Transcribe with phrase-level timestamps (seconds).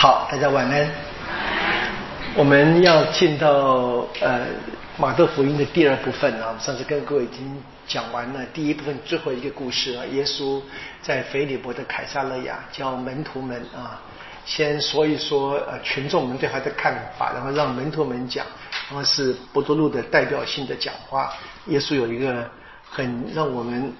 [0.00, 0.88] 好，大家晚安。
[2.36, 4.46] 我们要进到呃
[4.96, 10.62] 马窦福音的第二部分啊，我们上次跟各位已经讲完了第一部分最后一个故事啊，耶稣
[11.02, 14.00] 在腓利伯的凯撒勒亚叫门徒们啊，
[14.46, 18.46] 先说一说呃群众们对他的看法，然后让门徒们讲，
[18.88, 21.32] 然后是伯多禄的代表性的讲话。
[21.66, 22.48] 耶稣有一个
[22.88, 23.92] 很让我们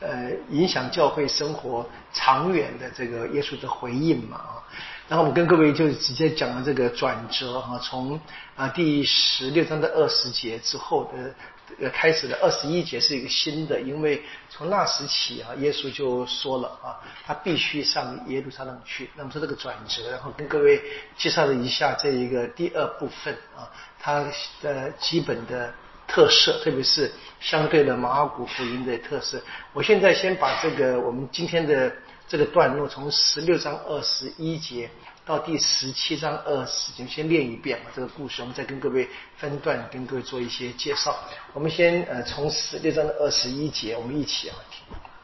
[0.00, 4.58] 呃影响教会生活长远的这个耶稣的回应嘛啊。
[5.06, 8.18] 然后我跟各位就直接讲了这个转折哈，从
[8.56, 11.34] 啊第十六章的二十节之后的
[11.78, 16.96] 呃开始的二十一节是一个新的，因为从那时起啊，耶稣就说了啊，
[17.26, 19.10] 他必须上耶路撒冷去。
[19.14, 20.80] 那么说这个转折，然后跟各位
[21.18, 23.68] 介绍了一下这一个第二部分啊，
[24.00, 24.24] 它
[24.62, 25.70] 的基本的
[26.08, 29.38] 特色，特别是相对的马尔谷福音的特色。
[29.74, 31.92] 我现在先把这个我们今天的。
[32.26, 34.90] 这个段落从十六章二十一节
[35.26, 41.16] 到第十七章二十节，先念一遍这个故事，我们再跟各位分段跟各位做一些介绍。
[41.52, 44.80] 我们先呃从十六章的二十一节，我们一起啊听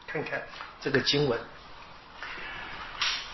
[0.06, 0.42] 看看
[0.80, 1.38] 这个经文。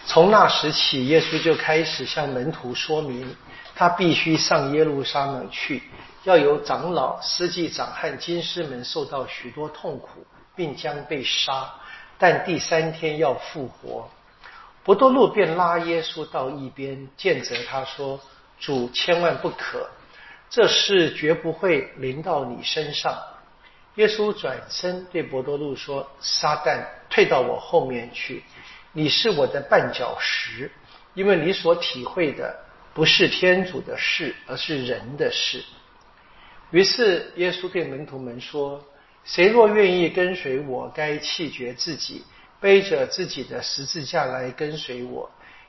[0.07, 3.35] 从那时起，耶稣就开始向门徒说明，
[3.75, 5.83] 他必须上耶路撒冷去，
[6.23, 11.75] 要由长老、司祭长和经师们受到许多痛苦，并将被杀。
[12.19, 14.09] 但第三天要复活，
[14.83, 18.19] 伯多禄便拉耶稣到一边，见责他说
[18.59, 19.87] ：“主千万不可，
[20.49, 23.15] 这事绝不会临到你身上。”
[23.97, 28.43] 耶稣转身对伯多禄说：“撒旦，退到我后面去！
[28.93, 30.71] 你是我的绊脚石，
[31.13, 32.59] 因为你所体会的
[32.95, 35.63] 不是天主的事，而是人的事。”
[36.73, 38.83] 于是耶稣对门徒们说。
[39.27, 42.25] 谁若愿意跟随我，该弃绝自己，
[42.61, 45.29] 背着自己的十字架来跟随我。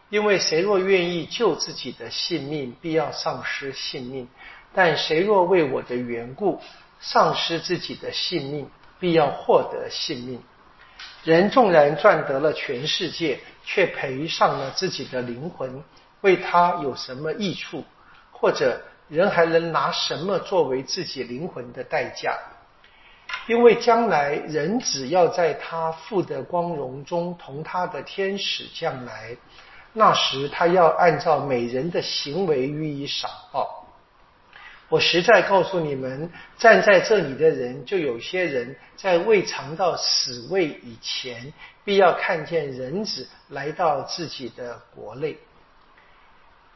[0.10, 4.28] 因为谁若愿意救自己的性命，必要丧失性命；
[4.74, 6.62] 但谁若为我的缘故
[7.00, 8.70] 丧失自己的性命，
[9.00, 10.42] 必要获得性命。
[11.24, 15.84] 人纵然赚得了全世界，却赔上了自己的灵魂，
[16.22, 17.84] 为他有什么益处？
[18.32, 22.38] 或者人还能拿什么作为自己灵魂的代价？
[23.48, 29.36] 因为将来人只要在他父的光荣中同他的天使将来，
[29.94, 33.86] 那时他要按照每人的行为予以赏报。
[34.90, 41.52] 我实在告诉你们，站在这里的人，就有些人在未尝到死位以前，
[41.84, 45.38] 必要看见人子来到自己的国内。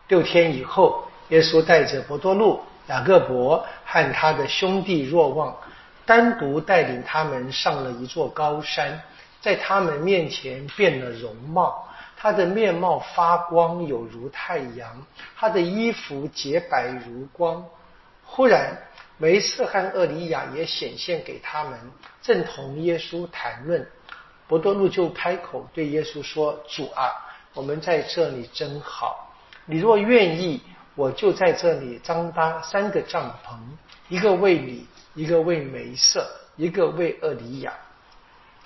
[0.08, 5.56] 六天以后，耶稣带着伯多禄、雅各伯和他的兄弟若望。
[6.12, 9.02] 单独带领他们上了一座高山，
[9.40, 11.88] 在他们面前变了容貌。
[12.18, 14.90] 他的面貌发光，有如太阳；
[15.38, 17.66] 他的衣服洁白如光。
[18.26, 18.76] 忽然，
[19.18, 21.80] 梅瑟和厄里亚也显现给他们，
[22.22, 23.88] 正同耶稣谈论。
[24.50, 27.10] 伯多禄就开口对耶稣说：“主啊，
[27.54, 29.34] 我们在这里真好。
[29.66, 30.62] 你若愿意，
[30.94, 33.56] 我就在这里张搭三个帐篷，
[34.10, 37.74] 一个为你。”一个为梅瑟，一个为厄里亚。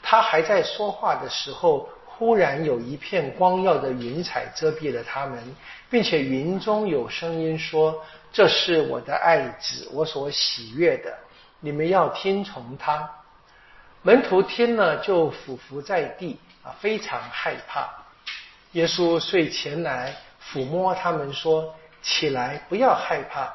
[0.02, 5.44] 他还在说话的时候，忽然有一片光耀的云彩遮蔽了他们，
[5.90, 11.18] 并且云中有声音说：“这是我的爱子，我所喜悦的，
[11.60, 13.10] 你们要听从他。”
[14.04, 17.90] 门徒听了就俯伏在地啊，非常害怕。
[18.74, 21.74] 耶稣遂前来抚摸他们，说
[22.04, 23.52] ：“起来，不要害怕。”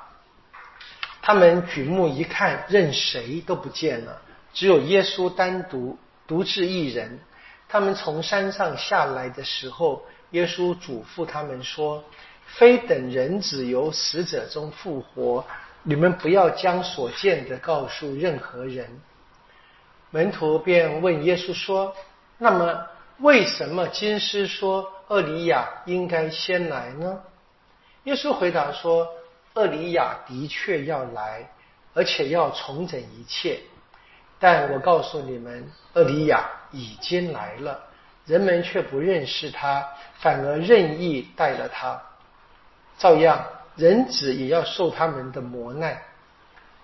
[1.22, 4.22] 他们举目一看，任谁都不见了，
[4.54, 7.18] 只有耶稣单独独自一人。
[7.68, 12.02] 他们从山上下来的时候，耶稣嘱咐他们说
[12.46, 15.44] ：“非等人子由死者中复活，
[15.82, 19.00] 你们不要将所见的告诉任何人。”
[20.10, 21.94] 门徒便问耶稣说
[22.38, 22.86] ：“那么，
[23.18, 27.20] 为什么金师说厄里亚应该先来呢？”
[28.04, 29.06] 耶稣回答说。
[29.60, 31.46] 厄里亚的确要来，
[31.92, 33.60] 而且要重整一切。
[34.38, 37.78] 但我告诉你们，厄里亚已经来了，
[38.24, 39.86] 人们却不认识他，
[40.18, 42.00] 反而任意待了他。
[42.96, 43.44] 照样，
[43.76, 46.00] 人子也要受他们的磨难。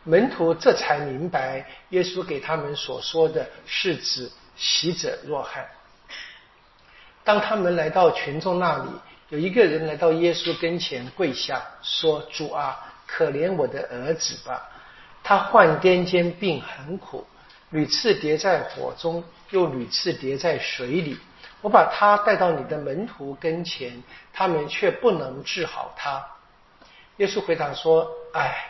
[0.05, 5.67] 门徒这才明白，耶稣给他们所说的是指喜者若翰。
[7.25, 8.90] 当他们来到群众那里。
[9.28, 12.78] 有一个人来到耶稣跟前跪下说：“主啊，
[13.08, 14.70] 可怜我的儿子吧！
[15.25, 17.26] 他患癫痫病很苦，
[17.70, 21.19] 屡次跌在火中，又屡次跌在水里。
[21.61, 24.00] 我把他带到你的门徒跟前，
[24.32, 26.25] 他们却不能治好他。
[27.17, 28.69] 耶稣回答说：“哎，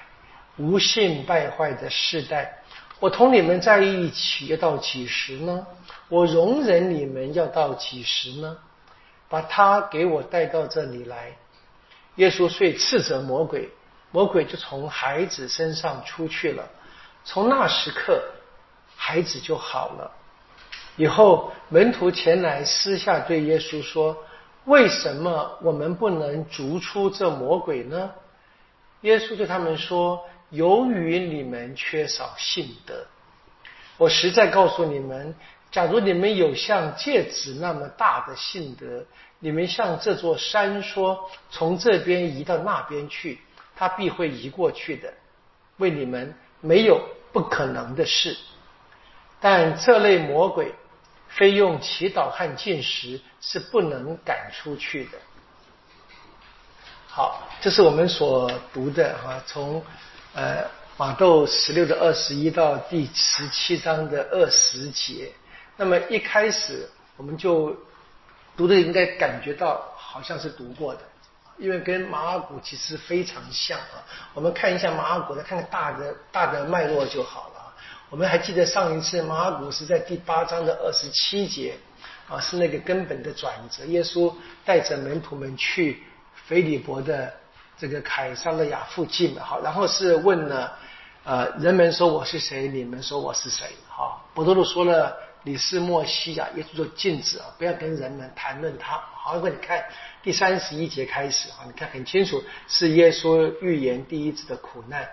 [0.56, 2.62] 无信败坏的世代，
[2.98, 5.66] 我同你们在一起要到几时呢？
[6.08, 8.56] 我容忍你们要到几时呢？
[9.28, 11.36] 把他给我带到这里来。”
[12.16, 13.70] 耶稣遂斥责魔鬼，
[14.10, 16.68] 魔鬼就从孩子身上出去了。
[17.24, 18.22] 从那时刻，
[18.96, 20.10] 孩子就好了。
[20.96, 24.16] 以后门徒前来私下对耶稣说
[24.64, 28.12] ：“为什么我们不能逐出这魔鬼呢？”
[29.02, 33.04] 耶稣对他们说：“由于你们缺少信德，
[33.98, 35.34] 我实在告诉你们，
[35.70, 39.04] 假如你们有像戒指那么大的信德，
[39.40, 43.40] 你们向这座山说：从这边移到那边去，
[43.76, 45.12] 它必会移过去的。
[45.76, 47.00] 为你们没有
[47.32, 48.36] 不可能的事。
[49.38, 50.72] 但这类魔鬼，
[51.28, 55.18] 非用祈祷和进食是不能赶出去的。”
[57.06, 59.84] 好，这是我们所读的哈，从
[60.32, 60.64] 呃
[60.96, 65.30] 马窦十六的二十一到第十七章的二十节。
[65.76, 67.76] 那么一开始我们就
[68.56, 71.00] 读的应该感觉到好像是读过的，
[71.58, 74.02] 因为跟马尔谷其实非常像啊。
[74.34, 77.74] 我们看一下马尔谷，再看看大的大的脉络就好了。
[78.10, 81.74] 我们还记得上一次马尔谷是在第八章的二十七节
[82.28, 83.84] 啊，是那个根本的转折。
[83.86, 84.32] 耶稣
[84.64, 86.02] 带着门徒们去。
[86.48, 87.34] 腓利伯的
[87.76, 90.78] 这个凯撒勒亚附近的，好，然后是问了，
[91.24, 92.68] 呃，人们说我是谁？
[92.68, 93.66] 你们说我是谁？
[93.88, 99.00] 好，伯多禄说了，你是莫西亚，耶稣说禁止啊，不要跟人们谈论他。
[99.14, 99.80] 好，如果你看
[100.20, 105.08] 第三十一节开始啊，你看很清楚，是耶稣预言第一次的苦难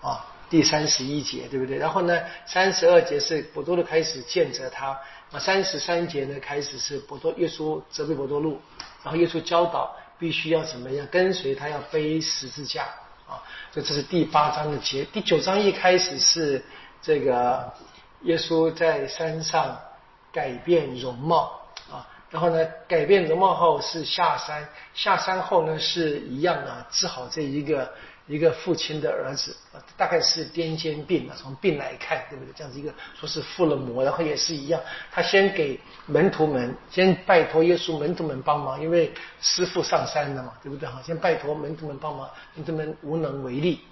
[0.00, 1.76] 啊，第三十一节对不对？
[1.76, 4.96] 然后呢，三十二节是伯多禄开始见着他，
[5.32, 8.60] 啊，三十三节呢开始是伯多耶稣责备伯多禄，
[9.02, 9.94] 然后耶稣教导。
[10.16, 11.68] 必须要怎么样跟随他？
[11.68, 12.84] 要背十字架
[13.26, 13.42] 啊！
[13.72, 15.04] 所以这是第八章的节。
[15.12, 16.64] 第九章一开始是
[17.02, 17.70] 这个
[18.24, 19.78] 耶稣在山上
[20.32, 21.60] 改变容貌
[21.90, 27.90] 啊，然后呢改变容貌后是下山，下山后呢是一样啊，治好这一个。
[28.26, 29.54] 一个父亲的儿子，
[29.98, 31.36] 大概是癫痫病啊。
[31.36, 32.54] 从病来看，对不对？
[32.56, 32.90] 这样子一个
[33.20, 34.80] 说是附了魔，然后也是一样。
[35.12, 39.12] 他先给门徒们，先拜托耶稣门徒们帮忙，因为
[39.42, 40.88] 师傅上山了嘛，对不对？
[40.88, 43.82] 好，先拜托门徒们帮忙，门徒们无能为力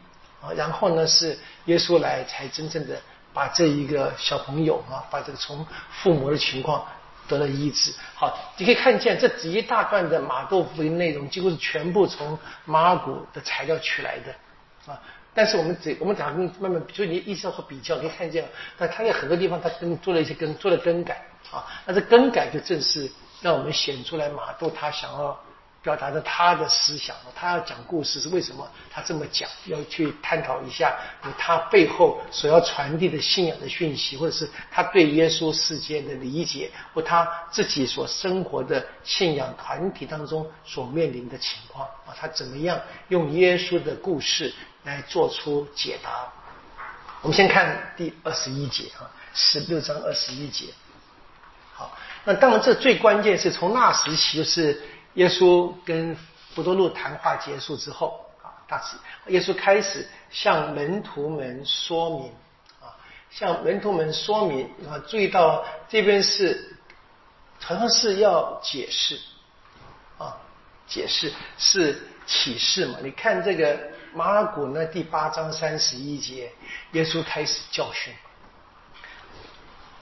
[0.40, 0.50] 啊。
[0.55, 2.99] 然后呢，是耶稣来，才真正的
[3.32, 6.84] 把这一个小朋友啊，把这个从附魔的情况。
[7.29, 12.37] 得了医治，好，你可以看见这一大段的马豆腐的内容，几乎是全部从
[12.67, 15.00] 马尔谷的材料取来的啊。
[15.32, 18.46] 但是我们这我们讲慢慢，就你意识到说比较，可以看见，
[18.76, 21.64] 但他在很多地方他跟做了一些更做了更改啊。
[21.87, 25.40] 那这更改就正是让我们显出来马豆他想要。
[25.82, 29.50] 表达着他的思想，他要讲故事是为什么他这么讲？
[29.67, 30.96] 要去探讨一下
[31.37, 46.32] 他背后所要传递的信仰的讯息，或者是他对耶稣世界的理解，或他自己所生活的信仰团体当中所面临的情况啊，他怎么样用耶稣的故事来做出解答？
[47.23, 50.67] 我们先看第二十一节啊，十六章二十一节。
[51.75, 54.81] 好，那当然这最关键是从那时起就是。
[55.14, 56.17] 耶稣跟
[56.55, 58.96] 伯多禄谈话结束之后啊，大致
[59.27, 62.32] 耶稣开始向门徒们说明
[62.81, 62.96] 啊，
[63.31, 66.77] 向门徒们说明啊，注意到这边是
[67.60, 69.20] 好像是要解释
[70.17, 70.37] 啊，
[70.87, 72.98] 解释是启示嘛？
[73.03, 73.79] 你看这个
[74.15, 76.51] 马尔谷呢第八章三十一节，
[76.93, 78.15] 耶稣开始教训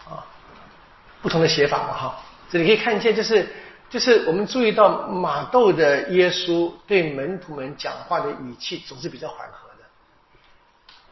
[0.08, 0.22] 啊，
[1.20, 3.48] 不同的写法嘛哈，这里可以看见就是。
[3.90, 9.84] 就是我们注意到马窦的耶稣对门徒们讲话的语气总是比较缓和的，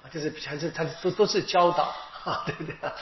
[0.03, 1.93] 啊，就是还是他都都是教导
[2.23, 2.95] 啊，对不对啊？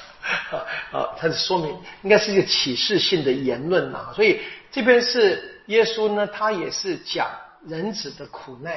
[0.93, 4.11] 啊，他是说明应该是一个启示性的言论呐。
[4.17, 4.41] 所以
[4.73, 7.29] 这边是耶稣呢，他也是讲
[7.67, 8.75] 人子的苦难、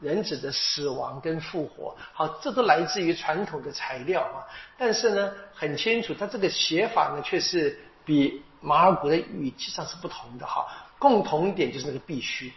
[0.00, 1.96] 人子的死亡跟复活。
[2.12, 4.42] 好，这都来自于传统的材料啊。
[4.76, 8.42] 但是呢，很清楚，他这个写法呢，却是比。
[8.62, 10.66] 马尔谷的语气上是不同的哈，
[10.98, 12.52] 共同点就是那个必须，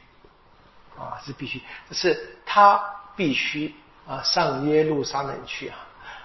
[0.97, 2.77] 啊是必须，就是他
[3.15, 3.73] 必须
[4.05, 5.77] 啊上耶路撒冷去啊。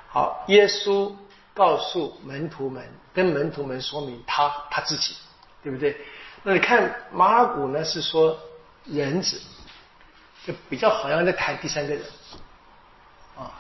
[0.09, 1.15] 好，耶稣
[1.55, 5.15] 告诉门徒们，跟门徒们说明他他自己，
[5.63, 5.97] 对不对？
[6.43, 8.37] 那你看马尔谷呢是说
[8.85, 9.41] 人子，
[10.45, 12.03] 就比较好像在谈第三个人，
[13.37, 13.55] 啊，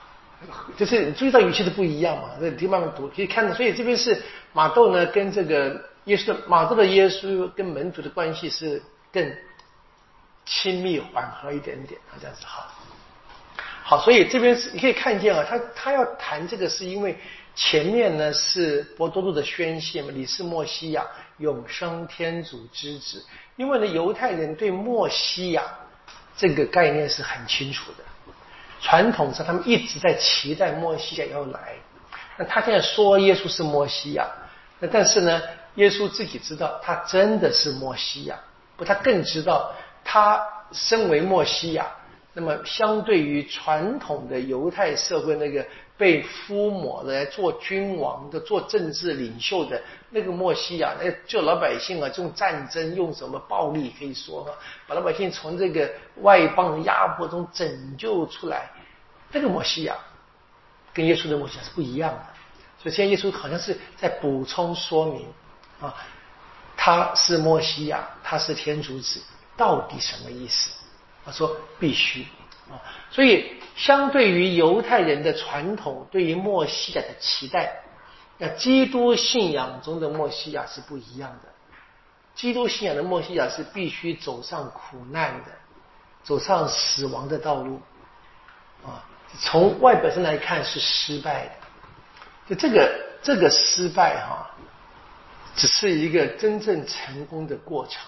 [0.77, 4.21] 就是注意到语气的不一样嘛，那你慢慢读可以看到，所以这边是
[4.53, 5.88] 马窦呢跟这个。
[6.09, 9.31] 耶稣马窦的耶稣跟门徒的关系是更
[10.47, 12.67] 亲密缓和一点点，这样子好。
[13.85, 17.17] 好，所以这边是你可以看见啊，他他要谈这个是因为
[17.55, 23.25] 前面呢是博多禄的宣泄嘛，你是墨西亚永生天主之子。
[23.57, 25.62] 因为呢，犹太人对墨西亚
[26.37, 28.05] 这个概念是很清楚的，
[28.81, 31.75] 传统上他们一直在期待墨西亚要来。
[32.38, 34.27] 那他现在说耶稣是墨西亚，
[34.79, 35.43] 那但是呢，
[35.79, 38.39] 耶稣自己知道他真的是墨西亚，
[38.77, 39.73] 不，他更知道
[40.05, 41.87] 他身为墨西亚。
[42.35, 45.67] 那么，相对于传统的犹太社会，那个
[45.97, 54.53] 被敷抹来做君王的、做政治领袖的那个墨西亚，那就老百姓啊，用战争、用什么暴力，可以说哈，
[54.87, 58.71] 把老百姓从这个外邦压迫中拯救出来，
[59.33, 59.97] 这个墨西亚
[60.95, 62.21] 跟耶稣的墨西亚是不一样的。
[62.81, 65.27] 所以，现在耶稣好像是在补充说明
[65.81, 65.95] 啊，
[66.77, 69.21] 他是墨西亚，他是天主子，
[69.57, 70.71] 到底什么意思？
[71.25, 72.27] 他说必须
[72.71, 72.81] 啊，
[73.11, 77.81] 所以相对于犹太人的传统对于墨西亚的期待，
[78.39, 81.49] 那基督信仰中的墨西亚是不一样的。
[82.35, 85.51] 基督信仰的墨西亚是必须走上苦难的，
[86.23, 87.81] 走上死亡的道路
[88.85, 89.05] 啊。
[89.41, 91.51] 从外表上来看是失败的，
[92.49, 92.91] 就这个
[93.23, 94.49] 这个失败哈，
[95.59, 98.00] 只是一个真正成功的过程。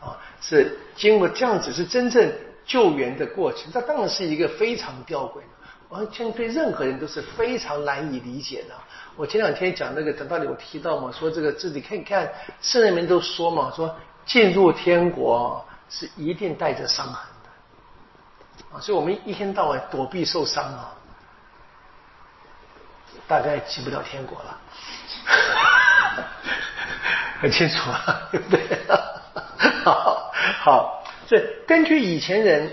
[0.00, 2.32] 啊，是经过这样子，是真正
[2.64, 3.72] 救援的过程。
[3.72, 5.48] 这当然是一个非常吊诡的，
[5.88, 8.74] 完全对任何人都是非常难以理解的。
[9.16, 13.92] 我前两天讲那个讲道理，我提到嘛，说这个自己看看圣人们都说嘛，说
[14.24, 20.94] 进入天国是一定带着伤痕的啊，所以我们一天到晚躲避受伤啊，
[23.26, 24.56] 大概进不了天国了，
[27.40, 28.60] 很清楚啊， 对不对？
[29.84, 32.70] 好，好，所以根据以前人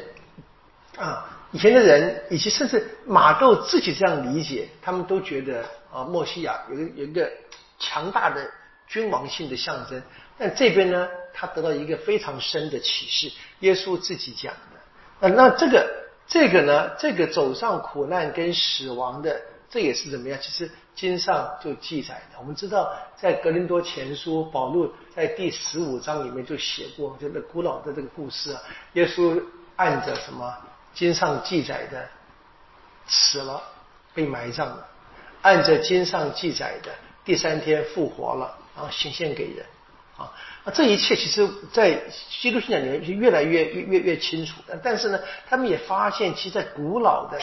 [0.97, 7.29] 啊，以前的人，以及甚至马窦自己这样理解，他们都觉得啊，墨西亚有有一个
[7.79, 8.50] 强大的
[8.88, 10.01] 君王性的象征。
[10.38, 15.27] 但这边呢，他得到一个非常深的启示，耶稣自己讲的。
[15.27, 15.89] 啊，那这个
[16.27, 19.39] 这个呢，这个走上苦难跟死亡的，
[19.75, 20.39] 这也是怎么样？
[20.41, 20.72] 其实。
[20.96, 28.62] 经上就记载的，我们知道在格林多前书，保罗在第十五章里面就写过，就那古老的这个故事啊。
[28.94, 29.44] 耶稣
[29.75, 30.58] 按着什么
[30.94, 32.08] 经上记载的
[33.08, 33.62] 死了，
[34.13, 34.88] 被埋葬了；
[35.41, 36.89] 按着经上记载的
[37.25, 39.65] 第三天复活了，然后显现给人
[40.15, 40.32] 啊。
[40.63, 42.01] 那这一切其实，在
[42.41, 44.79] 基督信仰里面是越来越越越越清楚的。
[44.82, 47.38] 但是呢，他们也发现，其实，在古老的。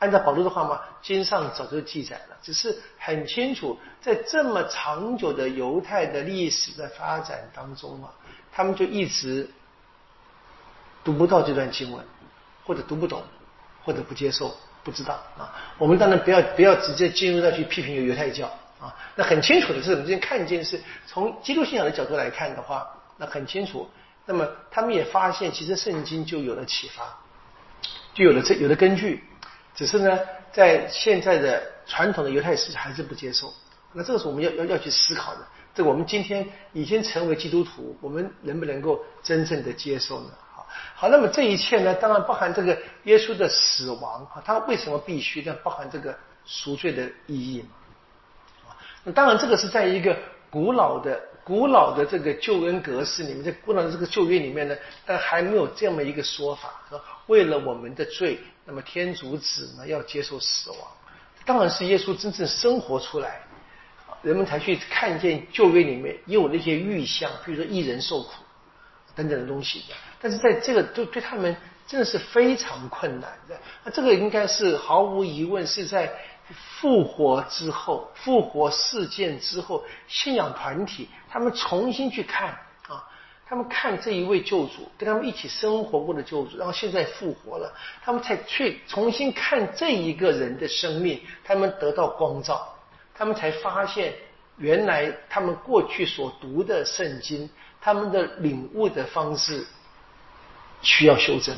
[0.00, 8.10] 按照保罗的话嘛，经上早就记载了，只是很清楚，在这么长久的犹太的历史的发展当中啊，
[8.50, 9.48] 他们就一直
[11.04, 12.02] 读不到这段经文，
[12.64, 13.22] 或者读不懂，
[13.84, 15.52] 或者不接受，不知道啊。
[15.76, 18.46] 我们当然不要不要直接进入到去批评犹太教
[18.80, 18.96] 啊。
[19.14, 22.88] 那很清楚的是，我们今天看见是从基督信仰的角度来看的话，
[23.18, 23.86] 那很清楚。
[24.24, 27.18] 那么他们也发现，其实圣经就有了启发，
[28.14, 29.22] 就有了这有了根据。
[29.74, 30.18] 只是呢，
[30.52, 33.52] 在现在的传统的犹太史还是不接受，
[33.92, 35.40] 那这个是我们要要要去思考的。
[35.72, 40.30] 这我们今天已经成为基督徒，我们能不能够真正的接受呢？
[40.52, 45.40] 好，好，那么这一切呢，当然包含这个耶稣的死亡啊，他为什么必须？
[45.42, 45.56] 呢？
[45.62, 48.74] 包含这个赎罪的意义嘛？
[49.04, 50.16] 那当然这个是在一个
[50.50, 57.00] 古老的、古老的这个救恩格式里面，在古老的这个旧约里面呢，但还没有这么一个说法，说
[57.30, 58.38] 为了我们的罪。
[58.66, 60.78] 那么天主子呢要接受死亡，
[61.44, 63.40] 当然是耶稣真正生活出来，
[64.22, 68.30] 人们才去看见旧约里面也有那些预象，比如说一人受苦
[69.16, 69.82] 等等的东西。
[70.20, 71.56] 但是在这个对对他们
[71.86, 73.58] 真的是非常困难的。
[73.82, 76.12] 那这个应该是毫无疑问是在
[76.78, 82.56] 复活之后、复活事件之后，信仰团体他们重新去看。
[83.50, 92.76] 他们看这一位救主，跟他们一起生活过的救主，然后现在复活了，他们才去重新看这一个人的生命，他们得到光照，
[93.12, 94.14] 他们才发现
[94.56, 99.66] 原来他们过去所读的圣经，他们的领悟的方式
[100.80, 101.52] 需要修正，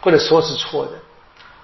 [0.00, 0.92] 或者说是错的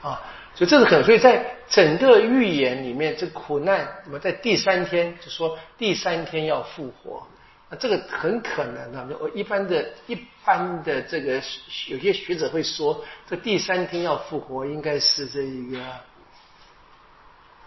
[0.06, 0.20] 啊，
[0.54, 7.26] 所以这是可能，所以在整个预言里面，这苦难怎么在第三天就说第三天要复活。
[7.70, 11.40] 那这个很可能啊，我一般的、一般的这个
[11.86, 15.78] 有些学者会说，这第三天要复活，应该是这一个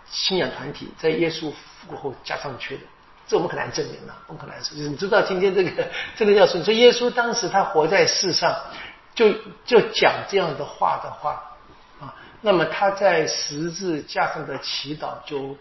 [0.05, 2.83] 信仰团体在耶稣复活后加上去的
[3.25, 4.75] 这我们很难证明了，不可能说。
[4.77, 8.53] 就是你知道今天这个这个要说，你说耶稣当时他活在世上，
[9.15, 9.31] 就
[9.63, 11.41] 就讲这样的话的话
[12.01, 15.55] 啊，那么他在十字架上的祈祷就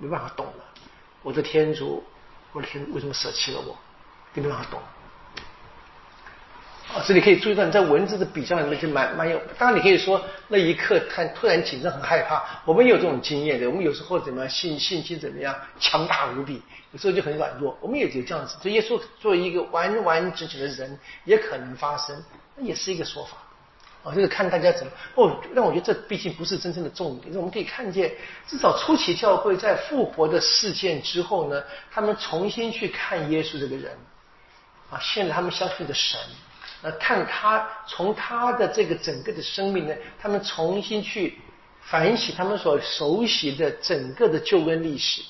[0.00, 0.64] 没办法懂了。
[1.22, 2.02] 我的天主，
[2.52, 3.78] 我的天，为什么舍弃了我？
[4.34, 4.80] 就没办法懂。
[6.94, 9.40] 啊，所以你可以注意到你在文字的比较里面就蛮蛮有。
[9.58, 13.68] 当然，你可以说那一刻看突然紧张很害怕，我们有这种经验的。
[13.68, 16.62] 我们有时候怎么样信信心怎么样强大无比，
[16.92, 17.76] 有时候就很软弱。
[17.80, 18.56] 我们也有这样子。
[18.62, 22.22] 所以耶稣作为一个完完整整的人，也可能发生，
[22.54, 23.38] 那也是一个说法。
[24.04, 25.36] 哦，就是看大家怎么哦。
[25.52, 27.34] 但我觉得这毕竟不是真正的重点。
[27.34, 28.12] 我们可以看见，
[28.46, 31.60] 至少初期教会在复活的事件之后呢，
[31.90, 33.90] 他们重新去看耶稣这个人。
[34.94, 36.18] 啊，现在他们相信的神。
[36.82, 41.38] 那，看他从他的这个整个的生命呢，他们重新去
[41.80, 45.22] 反省他们所熟悉的整个的旧恩历史，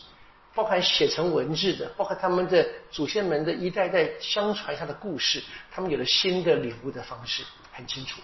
[0.54, 5.42] 包含写成文字的，包括他们的祖先们的一代代相传下的故事，
[5.72, 7.42] 他们有了新的领悟的方式，
[7.72, 8.20] 很清楚。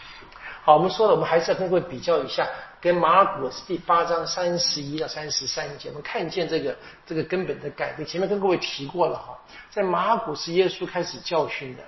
[0.71, 2.47] 好，我们说了，我们还是要跟各位比较一下，
[2.81, 8.07] 跟马尔谷第八章三十一到三十三节，我们看见这个这个根本的改变。
[8.07, 9.37] 前面跟各位提过了哈，
[9.69, 11.83] 在马尔谷是耶稣开始教训的。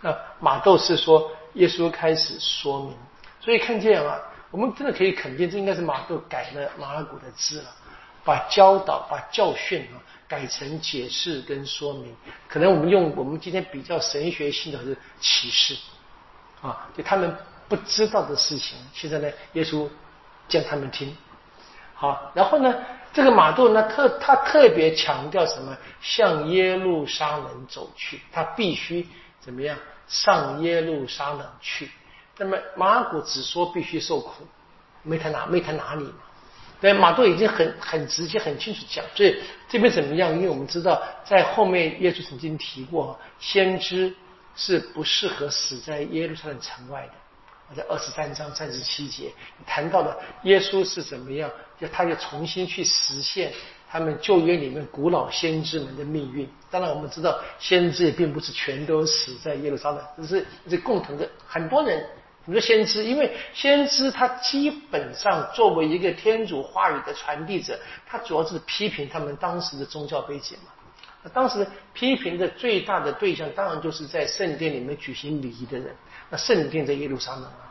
[0.00, 2.96] 那马窦是说，耶稣开始说明，
[3.40, 7.68] 所以看见啊，我们真的可以肯定，这应该是马窦改了马尔谷的字了，
[8.24, 12.12] 把教导、把教训啊改成解释跟说明。
[12.48, 15.76] 可能我们用我们今天比较神学性的是启示
[16.62, 17.32] 啊，就他们
[17.68, 19.88] 不知道的事情，现在呢，耶稣
[20.48, 21.16] 讲他们听。
[21.94, 22.74] 好，然后呢，
[23.12, 25.76] 这个马杜呢特他特别强调什么？
[26.00, 29.06] 向耶路撒冷走去，他必须
[29.40, 29.76] 怎么样？
[30.06, 31.90] 上耶路撒冷去，
[32.36, 34.46] 那么马古只说必须受苦，
[35.02, 36.14] 没谈哪没谈哪里嘛。
[36.80, 40.30] 对，马杜已经很很直接很清楚讲，所以这边怎么样？
[40.34, 44.14] 因为我们知道在后面耶稣曾经提过，先知
[44.54, 47.12] 是不适合死在耶路撒冷城外的。
[47.76, 49.32] 在二十三章三十七节
[49.66, 51.50] 谈到了耶稣是怎么样，
[51.80, 53.52] 就他要重新去实现。
[53.86, 62.04] 他们旧约里面古老先知们的命运，当然我们知道，先知也并不是全都死在耶路撒冷，只是这共同的很多人。
[62.44, 70.72] 你说先知，因为先知他基本上作为一个天主话语的传递者，他主要是批评他们当时的宗教背景嘛。
[71.32, 75.94] 当时批评的最大的对象，当然就是在圣殿里面举行礼仪的人。
[76.36, 77.70] 圣殿在耶路撒冷啊，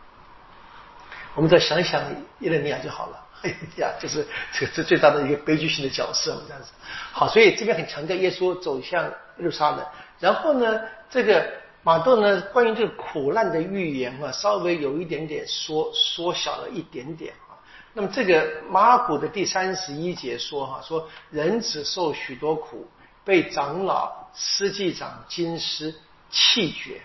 [1.35, 2.01] 我们再想想
[2.39, 3.19] 耶路尼亚就好了。
[3.43, 6.71] 哎呀，就是这这最大的一个悲剧性的角色嘛，这样子。
[7.11, 9.85] 好，所以这边很强调耶稣走向耶路撒冷。
[10.19, 11.51] 然后呢，这个
[11.83, 17.59] 马窦呢，关于这个苦难的预言啊，稍微有一点点缩缩小了一点点啊。
[17.91, 22.89] 那么这个马古的第三十一节说哈，说人只受许多苦，
[23.25, 25.93] 被长老、司祭长、经师
[26.29, 27.01] 弃绝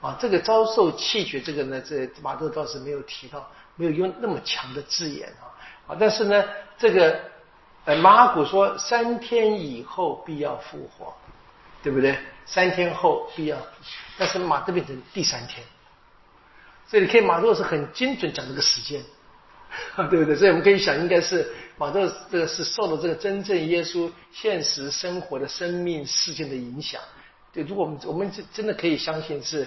[0.00, 0.16] 啊。
[0.20, 3.50] 这个遭受弃绝，这个呢，这马窦倒是没有提到。
[3.76, 5.48] 没有用那么强的字眼啊，
[5.86, 6.44] 啊，但是呢，
[6.76, 7.18] 这个
[7.86, 11.14] 呃马古说三天以后必要复活，
[11.82, 12.14] 对不对？
[12.44, 13.56] 三天后必要，
[14.18, 15.64] 但是马都变成第三天，
[16.86, 19.02] 所以你可以马窦是很精准讲这个时间，
[20.10, 20.36] 对不对？
[20.36, 27.00] 所以我们可以想，应该是马窦这个是受了这个真正耶稣现实生活的生命事件的影响。
[27.50, 29.66] 对，如果我们我们真真的可以相信是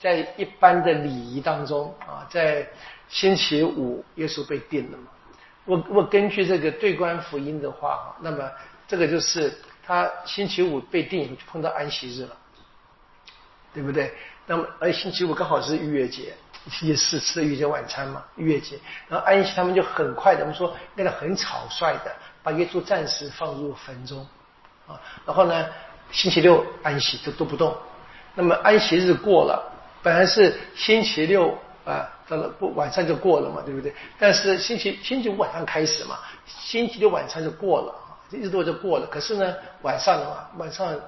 [0.00, 2.66] 在一般的礼仪当中啊，在。
[3.06, 5.04] 星期五，耶稣被定了嘛？
[5.66, 8.50] 我我根据这个对观福音的话，那么
[8.88, 12.36] 这个就是他星期五被定就碰到安息日了，
[13.72, 14.12] 对不对？
[14.46, 16.34] 那么而星期五刚好是逾越节，
[16.80, 18.80] 也是吃的逾越节晚餐嘛，逾越节。
[19.06, 24.26] 然后安息他们就很快的，我们说那个很草率的把耶稣暂时放入坟中
[24.88, 24.98] 啊。
[25.24, 25.66] 然后呢，
[26.10, 27.76] 星期六安息都都不动。
[28.34, 32.10] 那么安息日过了，本来是星期六啊。
[32.26, 33.92] 到了不晚上就过了嘛，对不对？
[34.18, 39.06] 但是星期星期五晚上开始嘛，星期六晚上就过了啊，一直多就过了。
[39.08, 40.98] 可是呢，晚上的话，晚上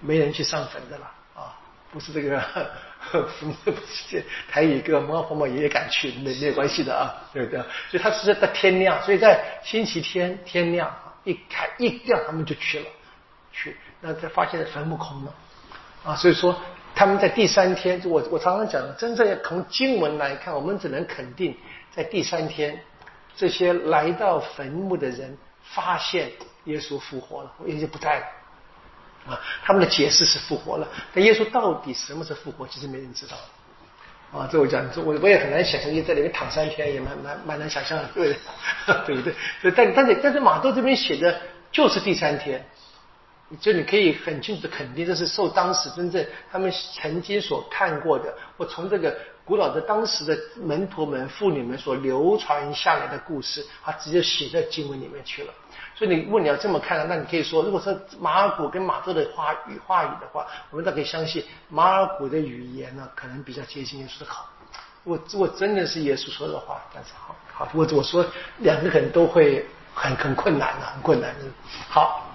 [0.00, 1.04] 没人去上坟的了
[1.36, 1.52] 啊，
[1.92, 2.42] 不是这个，
[3.62, 7.60] 不 是台语跟毛婆婆爷爷敢去，没没有关系的啊，对不对？
[7.90, 10.90] 所以他是在天亮，所以在星期天天亮
[11.24, 12.86] 一开一亮，他们就去了，
[13.52, 15.34] 去那才发现坟墓空了
[16.08, 16.56] 啊，所以说。
[16.94, 21.56] 他们在第三天，我我常常讲，真正要从经文来看，我们只能肯定，
[21.94, 22.76] 在第三天，
[23.36, 26.28] 这些来到坟墓的人发现
[26.64, 28.24] 耶稣复活了，耶稣不在了
[29.28, 29.40] 啊。
[29.62, 33.36] 他们的解释是复活了，但耶稣到底什么时候复活，其实没人知道
[34.36, 34.48] 啊。
[34.50, 38.36] 这我讲，我我也很难想象，你在里面躺三天，也蛮蛮蛮难想象的，对
[39.06, 39.32] 对不对？
[39.70, 41.40] 但但是但是马窦这边写的
[41.70, 42.66] 就是第三天
[43.60, 55.54] 就你可以很清楚的肯定，这是受当时真正他们曾经所看过的，或从这个古老的当时的门徒们、妇女们所流传下来的故事，他直接写在经文里面去了。
[55.94, 64.46] 所以你如果你要这么看，那你可以说，如果说马尔谷跟马窦的话语话语的话，我们倒可以相信马尔谷的语言呢，可能比较接近耶稣的好。
[65.04, 68.26] 我我真的是耶稣说的话，但是好好，我我说
[68.58, 71.46] 两个人都会很很困难的，很困难的。
[71.88, 72.27] 好。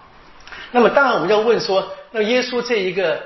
[0.74, 3.22] 那么当然我们要问说，那耶稣这一个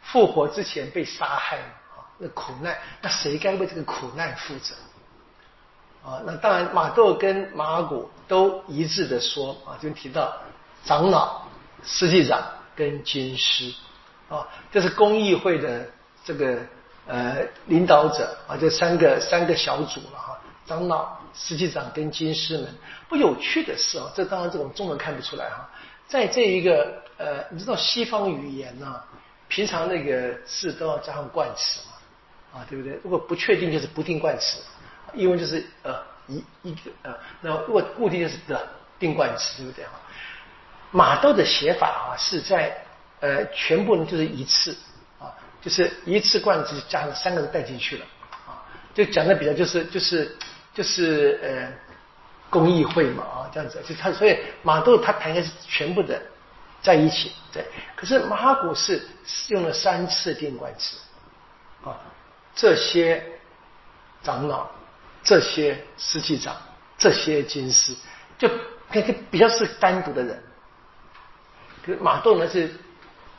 [0.00, 1.56] 复活之前被杀害
[1.90, 4.76] 啊，那苦难，那谁该为这个苦难负责？
[6.04, 10.32] 啊，那当然马窦跟马尔谷都一致的说啊，就提到
[10.84, 11.42] 长老、
[11.82, 12.40] 司祭长
[12.76, 13.74] 跟军师
[14.28, 15.84] 啊，这是公议会的
[16.24, 16.58] 这个
[17.08, 22.72] 呃领导者啊，这三个三个小组了哈，长老、司祭长跟军师们。
[23.08, 25.68] 不有趣的是啊，这当然这种中文看不出来哈。
[26.06, 29.02] 在这一个呃，你知道西方语言呢，
[29.48, 32.98] 平常那个字都要加上冠词嘛，啊，对不对？
[33.02, 34.60] 如果不确定就是不定冠词，
[35.14, 39.92] 英文就是呃一一个呃，那如果固定就是的定冠词，对不对啊？
[40.90, 42.76] 马豆的写法啊是在
[43.20, 44.76] 呃全部就是一次
[45.18, 48.06] 啊，就是一次冠词加上三个字带进去了
[48.46, 48.62] 啊，
[48.92, 50.36] 就讲的比较就是就是
[50.74, 51.83] 就是呃。
[52.54, 56.22] 公益会嘛啊，这样子就他，所以马窦他谈的是全部的
[56.80, 57.66] 在一起，对。
[57.96, 59.02] 可是马古是
[59.48, 60.96] 用了三次定冠词
[61.84, 61.98] 啊，
[62.54, 63.20] 这些
[64.22, 64.68] 长老、
[65.24, 66.54] 这些司祭长、
[66.96, 67.92] 这些经师，
[68.38, 68.48] 就
[68.92, 70.40] 那个比较是单独的人。
[71.84, 72.72] 可是马窦呢是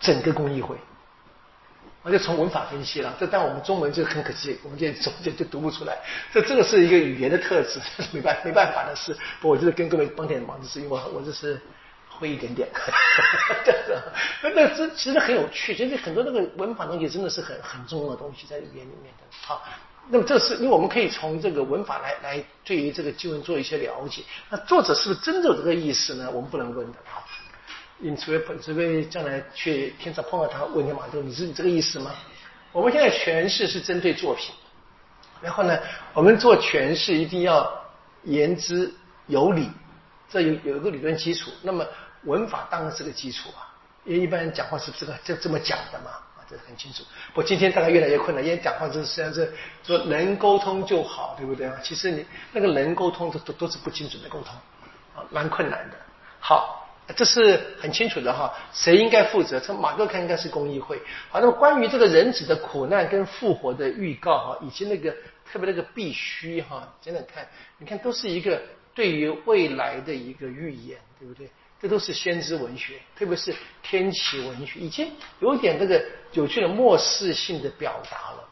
[0.01, 0.75] 整个公益会。
[2.06, 5.98] 我就从文法分析了，这但我们中文就很可惜，我们就中间就读不出来。
[6.32, 7.80] 这这个是一个语言的特质，
[8.12, 9.18] 没办没办法的事。
[9.41, 11.60] 不，我就是跟各位帮点忙，就是因为我我就是
[12.08, 12.70] 会一点点。
[13.65, 13.98] 这样子，
[14.44, 19.24] 那这其实很有趣，其实很多那个文法东西真的是很很重要的东西在语言里面的。
[19.41, 19.63] 好，
[20.10, 24.22] 那么这是因为我们可以从这个文法来来对于这个经文做一些了解。
[24.52, 26.30] 那作者是不是真的有这个意思呢？
[26.32, 27.00] 我们不能问的。
[27.97, 32.12] 你除非除非将来去天上碰到他，问你马窦，你是你这个意思吗？
[32.73, 34.53] 我们现在诠释是针对作品，
[35.41, 35.79] 然后呢，
[36.13, 37.71] 我们做诠释一定要
[38.23, 38.93] 言之
[39.27, 39.69] 有理，
[40.29, 41.49] 这有有一个理论基础。
[41.62, 41.88] 那么
[42.25, 43.71] 文法当然是个基础啊，
[44.03, 47.01] 因为一般人讲话是这个就这么讲的嘛，啊，这很清楚。
[47.34, 49.53] 我今天大概越来越困难，因为讲话就是实际上是
[49.84, 51.79] 说能沟通就好，对不对啊？
[51.81, 54.53] 其实你那个能沟通都都都是不精准的沟通，
[55.15, 55.95] 啊，蛮困难的。
[56.41, 56.81] 好。
[57.15, 59.60] 这是很清楚的哈，谁应该负责？
[59.60, 61.00] 从马克看应该是公益会。
[61.30, 65.12] 好，那么关于这个人子的苦难跟复活的预告哈，以及那个
[65.46, 68.60] 特别那个必须哈，真的看，你看都是一个
[68.94, 71.48] 对于未来的一个预言，对不对？
[71.82, 78.44] 这都是先知文学，特别是天启文学，已经有点这个有趣的末世性的表达了。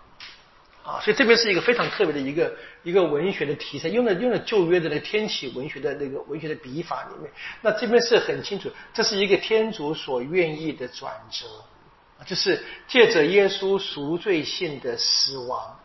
[0.83, 11.45] 啊，所以这边是一个非常特别的一个一个文学的题材，用了用了旧约的那天启文学的那个文学的笔法里面，那这边是很清楚，这是一个天主所愿意的转折，
[12.25, 15.79] 就是借着耶稣赎罪性的死亡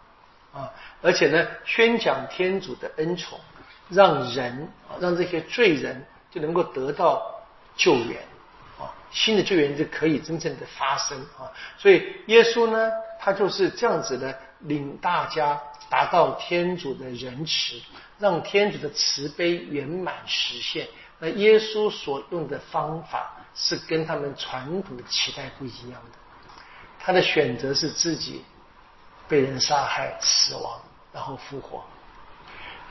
[0.53, 0.69] 啊，
[1.01, 3.39] 而且呢，宣讲天主的恩宠，
[3.91, 7.41] 让人啊，让这些罪人就能够得到
[7.77, 8.21] 救援
[8.81, 11.47] 啊，新的救援就可以真正的发生啊，
[11.79, 14.37] 所以耶稣呢，他就是这样子的。
[14.61, 17.81] 领大家达到天主的仁慈，
[18.18, 20.88] 让天主的慈悲圆满实现。
[21.18, 26.18] 那耶稣所用的方法是跟他们传统的期待不一样的。
[26.99, 28.44] 他的选择是自己
[29.27, 30.81] 被人杀害、死亡，
[31.12, 31.83] 然后复活。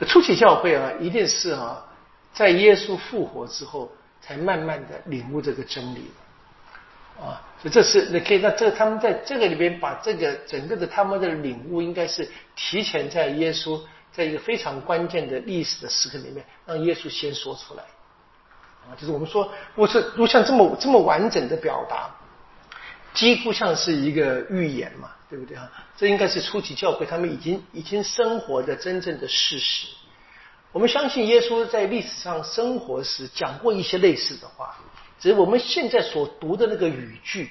[0.06, 1.84] 初期教会啊，一定是啊，
[2.32, 6.10] 在耶稣复活之后，才慢慢的领悟这个真理。
[7.20, 13.80] 啊，所以这是你可以那这他们在这个里边把这个整个的他们的领悟，应该是提前在耶稣
[14.12, 17.82] 在一个非常关键的历史的时刻里面，让耶稣先说出来。
[18.88, 22.08] 啊，就是我们说，如果是如果像这么这么完整的表达，
[23.12, 25.68] 几乎像是一个预言嘛，对不对啊？
[25.96, 29.88] 这应该是初期教会他们已经已经生活的真正的事实。
[30.70, 34.78] 我们相信耶稣在历史上生活时讲过一些类似的话。
[35.18, 37.50] 只是我们现在所读的那个语句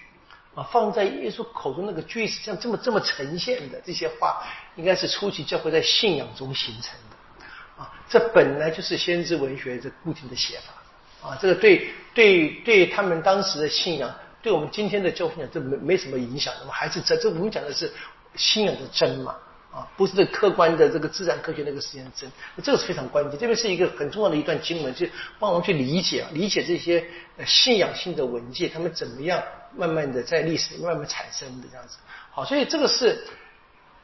[0.56, 4.42] 啊，放在耶稣口中那个句子，像这么这么呈现的这些话，
[4.76, 7.94] 应该是初期教会在信仰中形成的啊。
[8.10, 11.38] 这本来就是先知文学这固定的写法啊。
[11.42, 16.54] 这个对对对他们当时的信仰，对我们今天的教会讲，这没没什么影响。
[16.60, 17.94] 那么还是这这我们讲的是
[18.36, 19.36] 信仰的真嘛
[19.72, 19.88] 啊。
[19.96, 22.32] 不是这客观的这个自然科学那个时间真，
[22.64, 23.40] 这个是非常关键。
[23.40, 25.06] 这边是一个很重要的一段经文，就
[25.40, 27.06] 帮我们去理解啊，理解这些
[27.46, 29.42] 信仰性的文件，他们怎么样
[29.76, 31.98] 慢慢的在历史里慢慢产生的这样子。
[32.32, 33.24] 好，所以这个是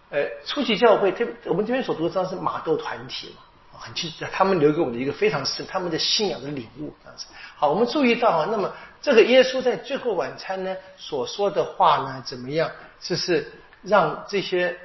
[0.10, 3.43] 呃初级教会，特我们这边所读的章是马窦团体嘛。
[3.76, 7.26] 很清楚，他们留给我们的一个非常深，他们的信仰的领悟这样子。
[7.58, 8.71] 好，我们注意到啊，那么
[9.02, 12.71] 这个耶稣在最后晚餐呢所说的话呢，怎么样？
[13.02, 14.78] 就是让这些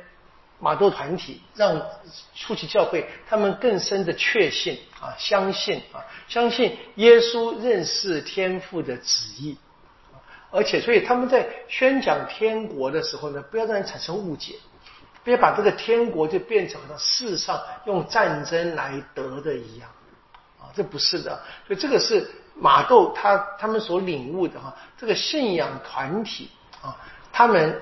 [0.61, 1.81] 马窦团体，让
[2.35, 9.57] 初期教会他们更深的确信啊，相信啊，相信耶稣认识天父的旨意，
[10.51, 14.57] 而且所以他们在宣讲天国的时候呢，不要让人产生误解。
[15.25, 19.91] 别把这个天国就变成了世上用战争来得的一样，
[20.59, 21.39] 啊，这不是的。
[21.67, 26.97] 所以这个是马窦他他们所领悟的哈，这个信仰团体啊，
[27.31, 27.79] 他们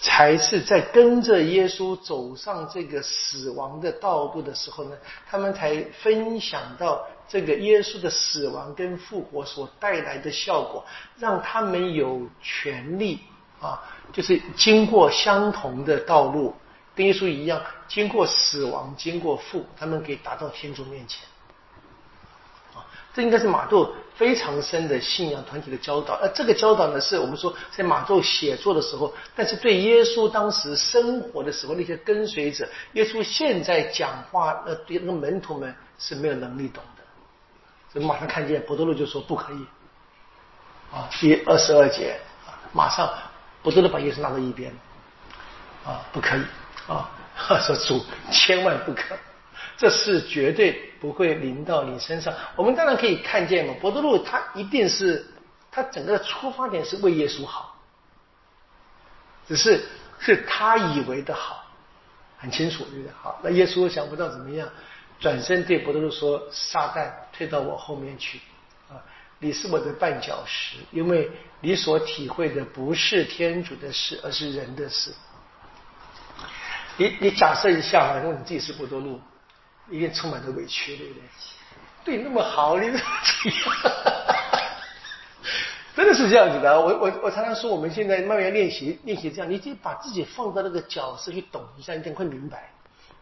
[0.00, 4.96] 才是在跟着耶稣走上这个死亡的道路的时候呢，
[5.28, 10.84] 他们才分享到这个耶稣的死亡跟复活所带来的效果，
[11.18, 13.20] 让他们有权利
[13.60, 13.80] 啊，
[14.12, 16.54] 就是经过相同的道路。
[16.94, 21.26] 跟耶稣一样，经过死亡，经过复，他们可以达到天主面前。
[23.14, 26.14] 这应该是马窦非常深的信仰团体的教导。
[26.14, 37.02] 而这个教导呢，是我们说在马窦写作的时候，但是对耶稣当时生活的时候那些跟随者，耶稣现在讲话，呃，对那个门徒们是没有能力懂的。
[37.92, 39.66] 所以马上看见伯多禄就说不可以。
[40.90, 42.18] 啊，第二十二节，
[42.72, 43.08] 马上
[43.62, 44.72] 伯多禄把耶稣拉到一边，
[45.84, 46.42] 啊，不可以。
[46.86, 47.10] 啊，
[47.60, 49.14] 说主千万不可，
[49.76, 52.32] 这事绝对不会临到你身上。
[52.56, 55.26] 我们当然可以看见嘛，伯多禄他一定是
[55.70, 57.76] 他整个出发点是为耶稣好，
[59.48, 59.84] 只是
[60.18, 61.64] 是他以为的好，
[62.38, 63.12] 很清楚对不对？
[63.20, 64.68] 好，那耶稣想不到怎么样，
[65.18, 68.40] 转身对伯多禄说：“撒旦退到我后面去
[68.88, 69.00] 啊！
[69.38, 71.30] 你是我的绊脚石，因为
[71.60, 75.12] 你所体会的不是天主的事，而是人的事。”
[76.98, 79.20] 你你假设一下啊，如果你自己是波多路，
[79.92, 81.22] 一定充满着委屈，对不对？
[82.04, 82.98] 对你那么好，你这？
[85.94, 86.80] 真的是这样子的。
[86.80, 92.72] 我我我常常说，我们现在慢慢练习练习这样，你就把自己放到那个角色去懂一下，你定会明白，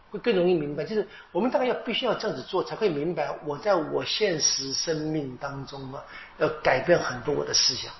[0.09, 0.85] 会更容易明白。
[0.85, 6.01] 就是我们大概要必须要这样子做，才会明白我在我现实生命当中啊，
[6.37, 7.91] 要改变很多我的思想，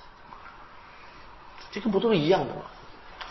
[1.71, 2.61] 这跟不都一样的吗？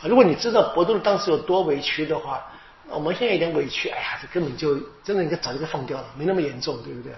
[0.02, 2.46] 如果你知道博多当时有多委屈的话，
[2.90, 7.12] 我们现在有点委屈，哎呀，这根本就真的应该早就放掉了，没那么严重，对不对？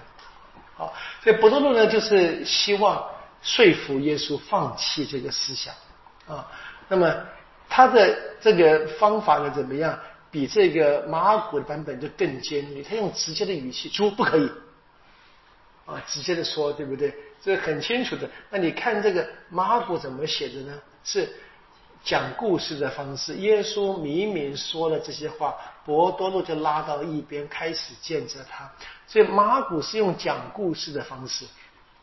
[0.75, 3.07] 好，所以博多禄呢，就是希望
[3.41, 5.73] 说服耶稣放弃这个思想
[6.27, 6.47] 啊。
[6.87, 7.13] 那么
[7.67, 9.99] 他的这个方法呢，怎么样？
[10.31, 14.49] 比这个马古的版本就更尖锐，他用直接的语气，说不可以
[15.85, 17.13] 啊，直接的说，对不对？
[17.43, 18.29] 这很清楚的。
[18.49, 20.73] 那你看这个马尔谷怎么写的呢？
[21.03, 21.29] 是。
[22.03, 28.69] 讲故事的方式，耶稣明明说了这些话，伯多禄就拉到一边开始见着他。
[29.07, 31.45] 所以马古是用讲故事的方式，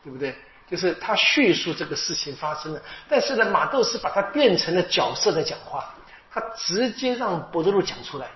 [0.03, 0.35] 对不对？
[0.69, 5.93] 就是他叙述这个事情发生了，但是呢，马窦是把它变成了角色的讲话，
[6.31, 8.27] 他直接让伯多禄讲出来。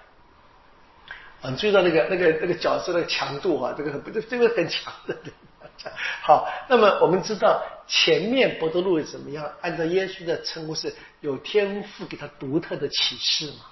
[1.42, 5.18] 嗯，注意到那个那个那个角色的强度啊，这个不，这个很强的。
[6.24, 9.48] 好，那么我们知道前面伯多禄怎么样？
[9.62, 13.66] 按照耶稣的称呼是有天赋给他独特的启示嘛，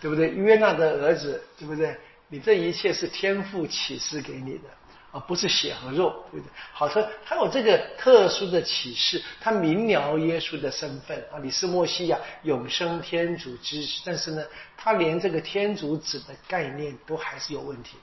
[0.00, 0.28] 对不对？
[0.30, 1.96] 约纳的儿子，对不对？
[2.28, 4.64] 你这一切是天赋启示给你的，
[5.12, 6.50] 而不是血和肉，对不对？
[6.72, 14.44] 好，他他有这个特殊的启示，他明了耶稣的身份啊，你是莫西亚，永生天主之，但是呢，
[14.76, 17.96] 他连这个天主子的概念都还是有问题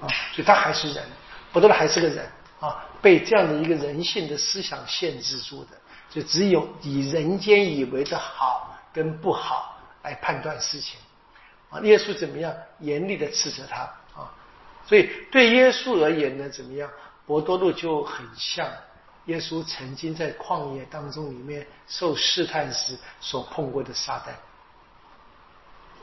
[0.00, 1.04] 的啊，所以他还是人。
[1.54, 5.70] 伯多禄还是个人啊，被这样的一个人性的思想限制住的，
[6.10, 10.98] 就只有以人间以为的好跟不好来判断事情
[11.70, 11.78] 啊。
[11.82, 13.82] 耶稣怎么样严厉的斥责他
[14.20, 14.26] 啊？
[14.84, 16.90] 所以对耶稣而言呢，怎么样？
[17.24, 18.68] 伯多禄就很像
[19.26, 24.20] 耶稣曾经在旷野当中里面受试探时所碰过的撒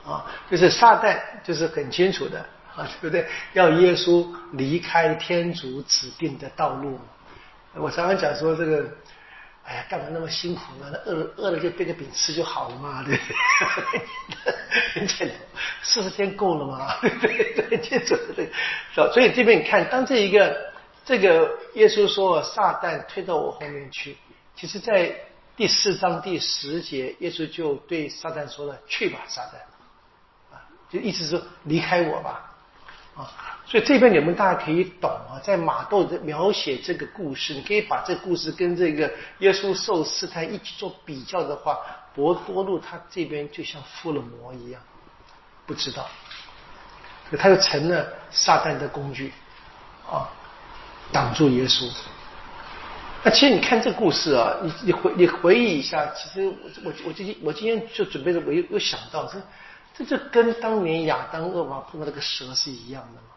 [0.06, 2.46] 旦啊，就是撒旦就是很清楚的。
[2.76, 3.28] 啊，对不对？
[3.54, 7.00] 要耶稣离开天主指定的道路。
[7.74, 8.90] 我常常讲说这个，
[9.64, 10.86] 哎呀，干嘛那么辛苦呢？
[11.06, 13.24] 饿了饿了就变个饼吃就好了嘛，对不
[13.92, 14.02] 对？
[14.94, 15.38] 很简单，
[15.82, 17.54] 四十天够了嘛，对对？
[17.70, 18.50] 对，接着对。
[18.94, 20.72] 所以这边你看，当这一个
[21.06, 24.18] 这个耶稣说撒旦推到我后面去，
[24.56, 25.14] 其实在
[25.56, 29.56] 第四章第十节，耶稣就对撒旦说了：“去吧，撒旦。”
[30.92, 32.51] 就意思是离开我吧，
[33.22, 33.30] 啊，
[33.66, 41.78] 所以这边你们大家可以懂啊，在马窦的描写这个故事，你可以把这故事跟这个耶稣受试探一起做比较的话，
[42.16, 44.82] 博多禄他这边就像附了魔一样，
[45.68, 46.08] 不知道，
[47.38, 49.32] 他又成了撒旦的工具，
[50.10, 50.28] 啊，
[51.12, 51.88] 挡住耶稣。
[53.24, 56.56] 那其实你看这故事啊，你你回你回忆一下，其实我
[56.86, 59.40] 我我今天我今天就准备着，我又又想到这
[59.94, 63.28] 这就跟当年亚当恶王碰到那个蛇是一样的吗？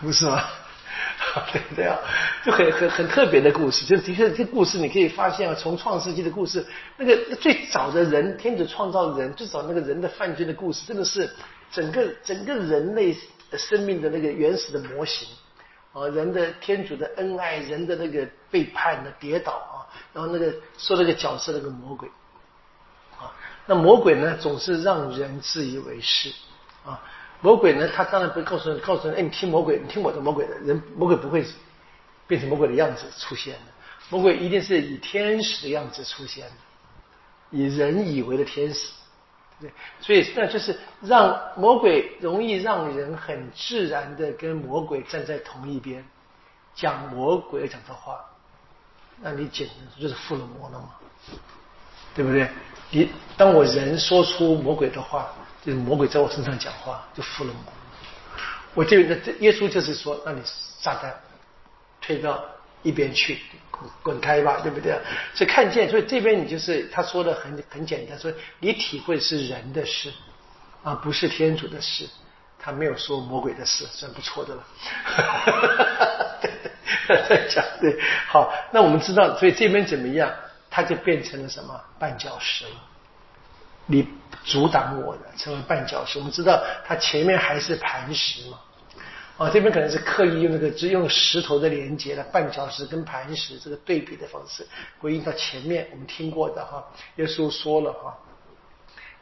[0.00, 0.44] 不是吗？
[1.52, 1.98] 对对啊，
[2.44, 3.84] 就很很很特别的故事。
[3.84, 6.64] 就的确，这故事你可以发现啊，从创世纪的故事，
[6.96, 11.30] 那个最早的人，天主创造人，最早那个人的犯罪的故事，真的是
[11.70, 13.16] 整个整个人类
[13.52, 15.28] 生命的那个原始的模型。
[15.92, 22.08] 啊，人的天主的恩爱，人的那个背叛的跌倒啊，然后那个说那个角色那个魔鬼，
[23.68, 26.32] 那魔鬼呢总是让人自以为是
[26.86, 27.00] 啊，
[27.42, 31.44] 魔鬼呢他当然不会告诉人，告诉人，哎，你听魔鬼，你听我的魔鬼的人，魔鬼不会
[32.26, 33.60] 变成魔鬼的样子出现的，
[34.08, 36.54] 魔鬼一定是以天使的样子出现的，
[37.50, 38.88] 以人以为的天使。
[39.60, 46.02] 对，所以那就是让魔鬼容易让人很自然的跟魔鬼站在同一边，
[46.74, 48.24] 讲魔鬼讲的话，
[49.20, 50.94] 那你简直就是附了魔了嘛，
[52.18, 52.48] 对不对？
[52.90, 55.30] 你当我人说出魔鬼的话，
[55.64, 57.62] 就是魔鬼在我身上讲话，就附了魔。
[58.74, 61.12] 我就那这耶稣就是说，让你撒旦
[62.00, 62.44] 推到
[62.82, 63.38] 一边去。
[64.02, 64.98] 滚开吧，对不对？
[65.32, 70.12] 所以看见，所以这边你就是他说的很很简单，说你体会是人的事
[70.82, 72.08] 啊，不是天主的事。
[72.58, 74.66] 他没有说魔鬼的事，算不错的了。
[77.28, 80.28] 在 讲对， 好，那我们知道，所以这边怎么样？
[80.78, 82.70] 他就变成了什么绊脚石了？
[83.86, 84.06] 你
[84.44, 86.20] 阻挡我的，成为绊脚石。
[86.20, 88.60] 我们知道，他前面还是磐石嘛。
[89.38, 94.64] 啊，这边可能是刻意用那个只用石头的连接的绊脚石跟磐石这个对比的方式，
[95.00, 96.86] 回应到前面我们听过的哈，
[97.16, 98.16] 耶稣说了哈，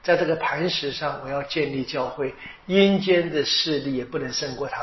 [0.03, 2.35] 在这个磐石上我要建立教会，
[2.66, 4.83] 阴间的势力也不能胜过他，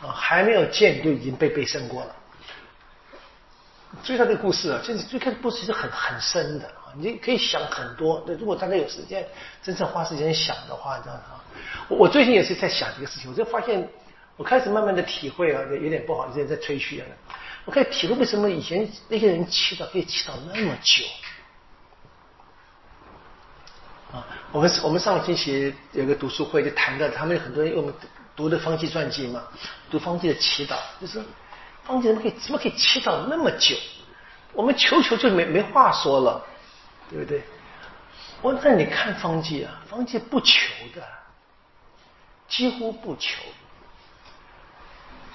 [0.00, 2.16] 啊，还没有建就已经被被胜过了。
[4.02, 8.24] 注意他这个故事啊，就是最开始故事其实很很深的啊，你可以想很多。
[8.26, 9.26] 那如果大家有时间
[9.62, 11.42] 真正花时间想的话，这样啊，
[11.88, 13.88] 我我最近也是在想这个事情，我就发现。
[14.38, 17.06] 我开始慢慢的体会啊，有点不好，有点在吹嘘啊。
[17.66, 21.04] 我开始体会为什么以前那些人祈祷可以祈祷那么久
[24.10, 24.26] 啊。
[24.50, 27.92] 我们我们上个星期有个读书会就谈到，他们很多人我们
[28.34, 29.42] 读的方济传记嘛，
[29.90, 31.22] 读方济的祈祷，就是
[31.84, 33.76] 方济怎么可以怎么可以祈祷那么久？
[34.52, 36.44] 我们求求就没没话说了，
[37.10, 37.42] 对不对？
[38.42, 40.60] 我那你看方济啊，方济不求
[40.94, 41.02] 的，
[42.48, 43.40] 几乎不求。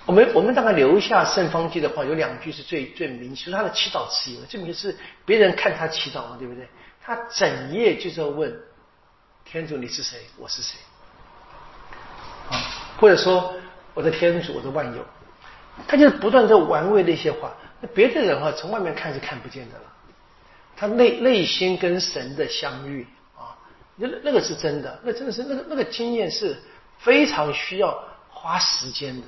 [0.05, 6.67] 我们我们大概留下圣方济的话，有两句是最最明显，他的祈祷词有，这明是别人看他祈祷嘛，对不对？
[7.03, 8.57] 他整夜就在问
[9.43, 10.77] 天主你是谁，我是谁
[12.49, 12.55] 啊？
[12.99, 13.53] 或者说
[13.93, 15.05] 我的天主，我的万有，
[15.85, 17.51] 他就是不断在玩味那些话。
[17.81, 19.83] 那别的人啊，从外面看是看不见的了，
[20.75, 23.53] 他内内心跟神的相遇啊，
[23.97, 26.57] 那那个是真的，那真的是那个那个经验是
[26.97, 29.27] 非常需要花时间的。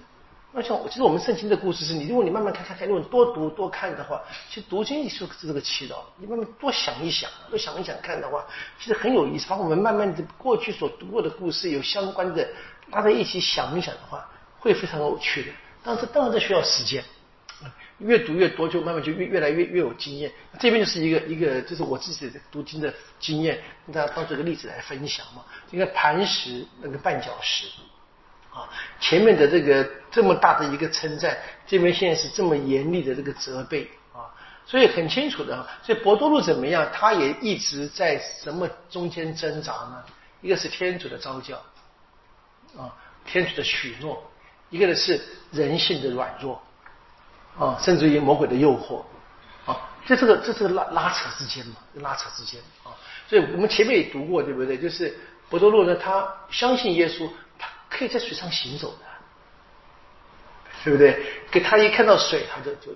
[0.52, 5.98] 那像其实我们圣经的故事是你，如果你慢慢看看看，如果你多读多看的话，其实读经是是这个祈祷。
[6.18, 8.44] 你慢慢多想一想，多想一想看的话，
[8.80, 9.48] 其实很有意思。
[9.48, 12.48] 把我们慢慢的过去所读过的故事有相关的
[12.90, 15.52] 拉在一起想一想的话，会非常有趣的。
[15.90, 17.04] 但是当然这需要时间，
[17.98, 20.32] 越读越多，就慢慢就越越来越越有经验。
[20.60, 25.44] 这边就是一个一个，就是我自己的读经的经验，跟大家当这个例子来分享嘛。
[25.72, 27.66] 这个磐石，那个绊脚石。
[28.54, 34.30] 啊，前面的这个这么大的一个称赞，这边现在是这么严厉的这个责备啊，
[34.66, 35.68] 所以很清楚的。
[35.84, 36.88] 所以博多禄怎么样？
[36.94, 40.04] 他也一直在什么中间挣扎呢？
[40.42, 41.58] 一个是天主的召教
[42.78, 44.16] 啊，天主的许诺；
[44.70, 46.62] 一个呢是人性的软弱
[47.58, 49.04] 啊，甚至于魔鬼的诱惑
[49.66, 52.96] 啊，在这个这这个拉拉扯之间嘛，拉扯之间啊。
[53.28, 54.78] 所以我们前面也读过，对不对？
[54.78, 55.18] 就是
[55.50, 57.30] 博多禄呢，他相信耶稣。
[57.58, 59.06] 他可以在水上行走的，
[60.86, 61.22] 对不对？
[61.52, 62.94] 给他一看到水，他就就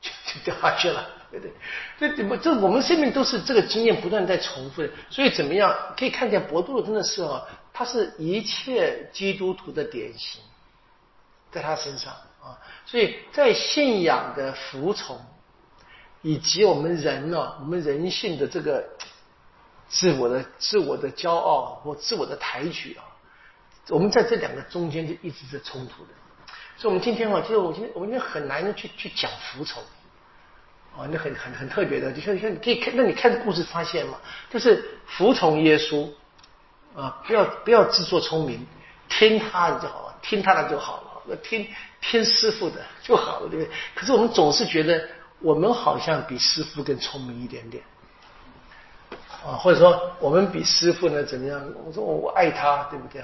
[0.00, 1.52] 就就掉下去了，对不对？
[1.98, 10.40] 这怎么这我们生命都是这个经验不断在重复的，所以怎么样可以看见博度真的是啊，他是一切基督徒的典型，
[11.54, 15.18] 在他身上啊，所以在信仰的服从
[16.20, 18.84] 以及我们人呢，我们人性的这个
[19.88, 23.04] 自我的自我的骄傲或自我的抬举啊。
[23.88, 26.10] 我们在这两个中间就一直在冲突的。
[26.76, 29.80] 所以，我们今天啊，其实我今天我们今天很难去去讲服从
[30.96, 32.10] 啊，那很很很特别的。
[32.12, 34.18] 就像像你可以看，那你看故事发现嘛，
[34.50, 36.10] 就是服从耶稣
[36.96, 38.66] 啊，不要不要自作聪明，
[39.08, 41.03] 听他的就好了，听他的就好了，
[41.42, 41.66] 听
[42.00, 43.70] 听师傅的就好了，对不对？
[43.94, 45.08] 可是我们总是觉得
[45.40, 47.82] 我们好像比师傅更聪明一点点
[49.44, 51.62] 啊，或者说我们比师傅呢怎么样？
[51.84, 53.22] 我说我爱他，对不对？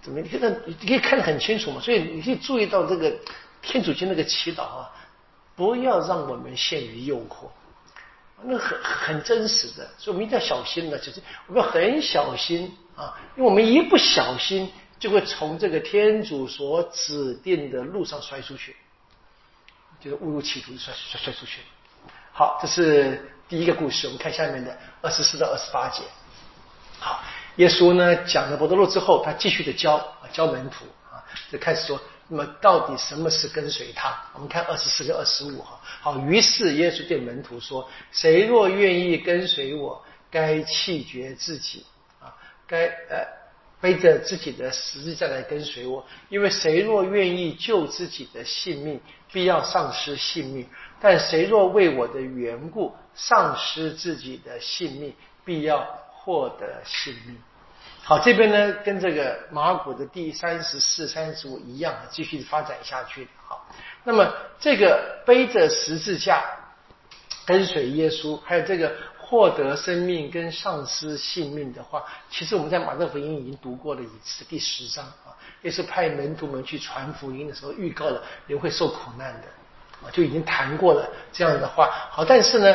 [0.00, 0.20] 怎么？
[0.20, 1.80] 你看，你可以看得很清楚嘛。
[1.80, 3.12] 所以你可以注意到这个
[3.62, 4.90] 天主经那个祈祷啊，
[5.56, 7.48] 不要让我们陷于诱惑，
[8.44, 9.88] 那很很真实的。
[9.98, 18.76] 所以我们一定要小心的，就是我们要很小心啊，因为我们一不小心就会从这个天主所指定的路上摔出去，
[20.00, 21.60] 就是误入歧途，摔摔摔出去。
[22.32, 24.06] 好，这是第一个故事。
[24.06, 26.02] 我们看下面的二十四到二十八节。
[26.98, 27.22] 好。
[27.56, 31.18] 耶稣呢讲了伯多禄之后，他继续的教啊教门徒啊，
[31.50, 34.16] 就开始说，那么到底什么是跟随他？
[34.34, 35.80] 我们看二十四跟二十五哈。
[36.00, 41.84] 好，于是耶稣对门徒说：“谁若愿意跟随我，该弃绝自己
[42.20, 42.30] 啊，
[42.64, 43.26] 该呃
[43.80, 46.04] 背着自己的十字架来跟随我。
[46.28, 49.00] 因为谁若愿意救自己的性命，
[49.32, 50.64] 必要丧失性命；
[51.00, 55.14] 但谁若为我的缘故丧失自己的性命，
[55.44, 57.36] 必要获得性命。”
[58.02, 63.28] 好，这边呢跟这个马古的第三十四、三十五一样，继续发展下去。
[63.44, 63.68] 好，
[64.02, 66.42] 那么这个背着十字架
[67.44, 68.96] 跟随耶稣，还有这个
[69.28, 79.48] 获得生命跟丧失性命的话，其实我们在马太福音已经读过了一次，第十章啊，也是派门徒们去传福音的时候预告了人会受苦难的
[80.02, 81.90] 啊，就已经谈过了这样的话。
[82.10, 82.74] 好，但是呢。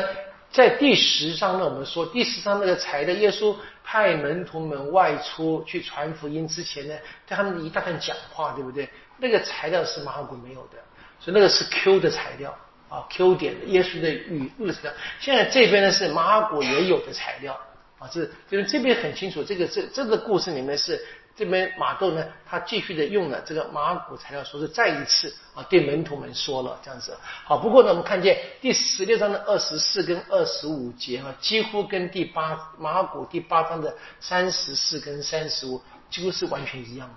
[0.54, 6.96] 在第十章呢，我们说第十章那个材料，耶稣派门徒们外出去传福音之前呢，
[7.26, 8.88] 对他们一大段讲话，对不对？
[9.18, 10.78] 那个材料是马可没有的，
[11.20, 12.56] 所以那个是 Q 的材料
[12.94, 14.94] 啊，Q 点的耶稣的语录的材料。
[15.20, 17.60] 现在这边呢是马可也有的材料
[17.98, 21.04] 啊，这因为这边很清楚，这个这这个故事里面是。
[21.36, 27.18] 这边马窦呢，他继续的用了这个马古材料，说是再一次啊，对门徒们说了这样子。
[27.44, 35.82] 好，不过呢，我们看见第十六章的二十四跟二十五节啊，几乎跟第八马古第八章的三十四跟三十五
[36.12, 37.16] 几乎是完全一样的。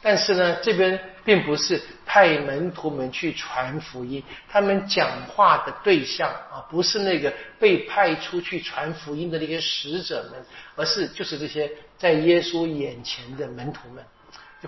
[0.00, 10.44] 但是呢，这边并不是派门徒们去传福音，他们讲话的对象啊，不是那个被派出去传福音的那些使者们，
[10.76, 14.04] 而是就是这些在耶稣眼前的门徒们。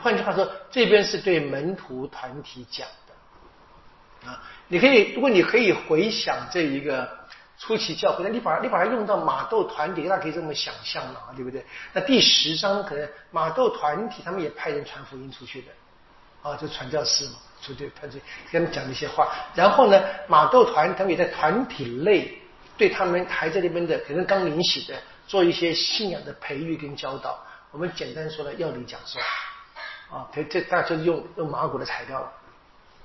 [0.00, 4.42] 换句话说，这边是对门徒团体讲的啊。
[4.68, 7.19] 你可以，如果你可以回想这一个。
[7.60, 11.62] 初期教会，那你把你把它用到马窦团体，那可以这么想象嘛，对不对？
[11.92, 15.68] 那第十章可能马窦团体他们也派人传福音出去的，
[16.42, 18.18] 啊，就传教士嘛，出去派去
[18.50, 19.28] 跟他们讲一些话。
[19.54, 22.34] 然后呢，马窦团他们也在团体内
[22.78, 24.94] 对他们还在那边的可能刚临洗的
[25.26, 27.38] 做一些信仰的培育跟教导。
[27.72, 29.20] 我们简单说呢，要理讲说
[30.16, 32.32] 啊，这这大家就用用马古的材料了。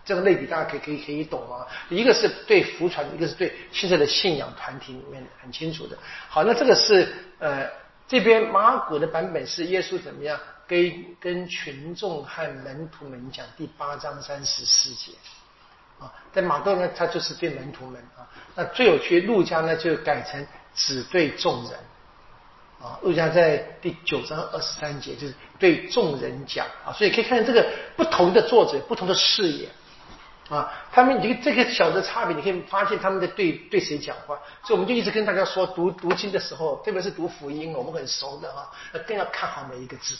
[0.06, 5.98] 这个类比大家可以可以可以懂啊，一个是对福传，一个是对现在的信仰团体里面很清楚的。
[6.30, 7.68] 好，那这个是呃
[8.08, 15.12] 这边马古的版本是耶稣怎么样跟跟群众和门徒们讲第八章三十四节。
[15.98, 20.46] 啊，在马窦呢他就是对门徒们啊，那最有趣路加呢就改成
[20.76, 21.80] 只对众人。
[22.80, 26.68] 啊，路加在第九章二十三节就是对众人讲。
[26.86, 29.68] 啊，所以可以看这个不同的作者不同的视野。
[30.48, 38.70] 啊，他们这个这个小的差别，你可以发现他们在对对谁讲话，所以我们就一直跟大家说，读读经的时候，特别是读福音，我们很熟的啊，
[39.08, 40.16] 更要看好每一个字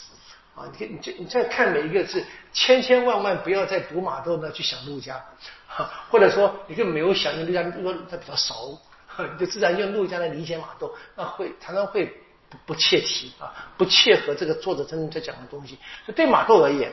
[0.56, 0.64] 啊。
[0.76, 5.24] 你你你再看每一个字，千千万万不要再读马窦呢去想路加，
[6.10, 8.76] 或者说你就没有想用路加，因为他比较熟，
[9.16, 12.04] 你就自然用路加来理解马窦，那会常常会
[12.50, 15.78] 不不切题啊，不切合这个作者真正在讲的东西。
[16.04, 16.90] 所以对马窦而言，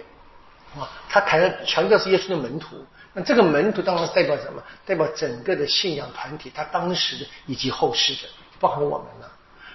[0.77, 2.85] 啊，他谈的强调是耶稣的门徒。
[3.13, 4.61] 那这个门徒当然代表什么？
[4.85, 9.27] 代表整个的信仰团体，他当时的以及后世的，包含我们呢。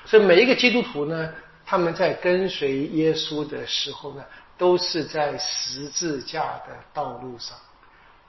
[0.04, 1.32] 所以每一个基督徒呢，
[1.64, 4.24] 他们在跟随耶稣的时候呢，
[4.56, 7.56] 都是在十字架的道路上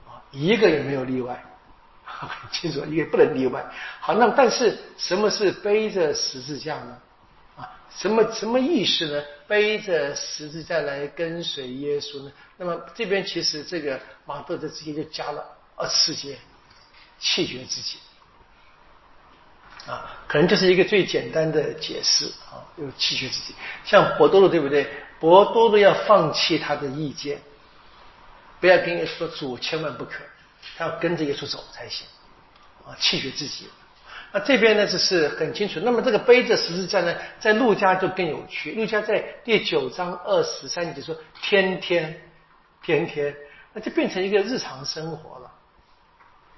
[0.07, 1.43] 啊，一个也没有例外，
[2.03, 3.65] 很 清楚，一个不能例外。
[4.01, 6.97] 好，那但是什么是背着十字架呢？
[7.95, 9.23] 什么什么意思呢？
[9.47, 12.31] 背着十字架来跟随耶稣呢？
[12.57, 15.43] 那么这边其实这个马窦的直接就加了
[15.75, 16.37] 二十四节，
[17.19, 17.97] 弃绝自己。
[19.87, 23.55] 啊，可能就是一个最简单的解释啊，又弃绝自己。
[23.83, 24.87] 像博多禄对不对？
[25.19, 27.41] 博多禄要放弃他的意见，
[28.59, 30.21] 不要跟耶稣说主，千万不可，
[30.77, 32.05] 他要跟着耶稣走才行
[32.85, 33.67] 啊，弃绝自己。
[34.31, 35.79] 那这边呢，就是很清楚。
[35.79, 38.73] 那么这个背着十字架呢，在路加就更有趣。
[38.73, 42.21] 路加在第九章二十三节说：“天天，
[42.83, 43.35] 天天。”
[43.73, 45.51] 那就变成一个日常生活了。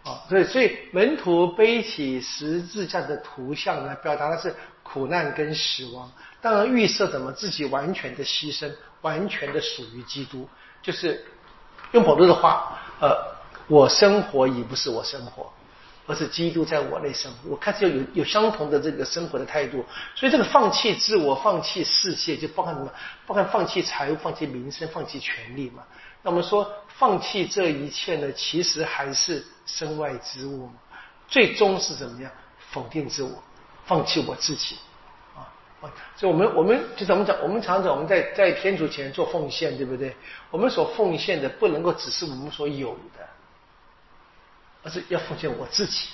[0.04, 4.54] 啊，所以所以门徒背起十字架的图像呢，表达的是
[4.84, 6.12] 苦难跟死亡。
[6.42, 8.70] 当然预设怎么自己完全的牺牲，
[9.02, 10.50] 完全的属于基督，
[10.82, 11.24] 就是
[11.92, 13.16] 用保罗的话，呃，
[13.68, 15.54] 我生活已不是我生活。
[16.12, 22.91] 而是基督在我内生活，我开始要有有相同的这个生活的态度，所以这个放弃自我、放弃世界，就包含什么？
[23.26, 25.84] 包含放弃财物、放弃名声、放弃权利嘛？
[26.22, 30.74] 那我们说放弃这一切呢，其实还是身外之物嘛？
[31.30, 32.30] 最终是怎么样？
[32.72, 33.32] 否定自我，
[33.86, 34.76] 放弃我自己
[35.34, 35.47] 啊！
[36.18, 37.36] 所以，我们我们就怎么讲？
[37.41, 40.14] 我们常常我们在在天主前做奉献，对不对？
[40.49, 43.31] 我们所奉献的不能够只是我们所有的。
[44.84, 46.10] 而是要奉献我自己。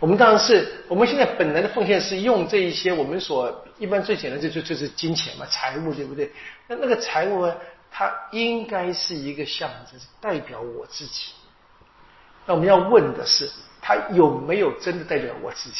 [0.00, 6.32] 我们当然是我们现在本来的奉献是用这一些我们所一般最简单就就就是金钱嘛，财物对不对？
[6.66, 7.56] 那那个财物呢，
[7.88, 11.26] 它应该是一个象征，代表我自己。
[12.46, 13.48] 那我们要问的是，
[13.80, 15.78] 它有没有真的代表我自己？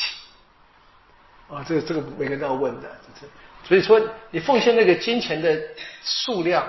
[1.50, 3.32] 啊，这个这个每个人都要问的，这是。
[3.66, 4.00] 所以说，
[4.30, 5.60] 你奉献那个金钱的
[6.04, 6.64] 数量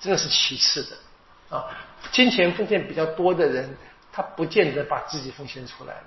[0.00, 0.96] 真的是其次的
[1.54, 1.66] 啊。
[2.12, 3.76] 金钱奉献比较多的人。
[4.14, 6.04] 他不见得把自己奉献出来了。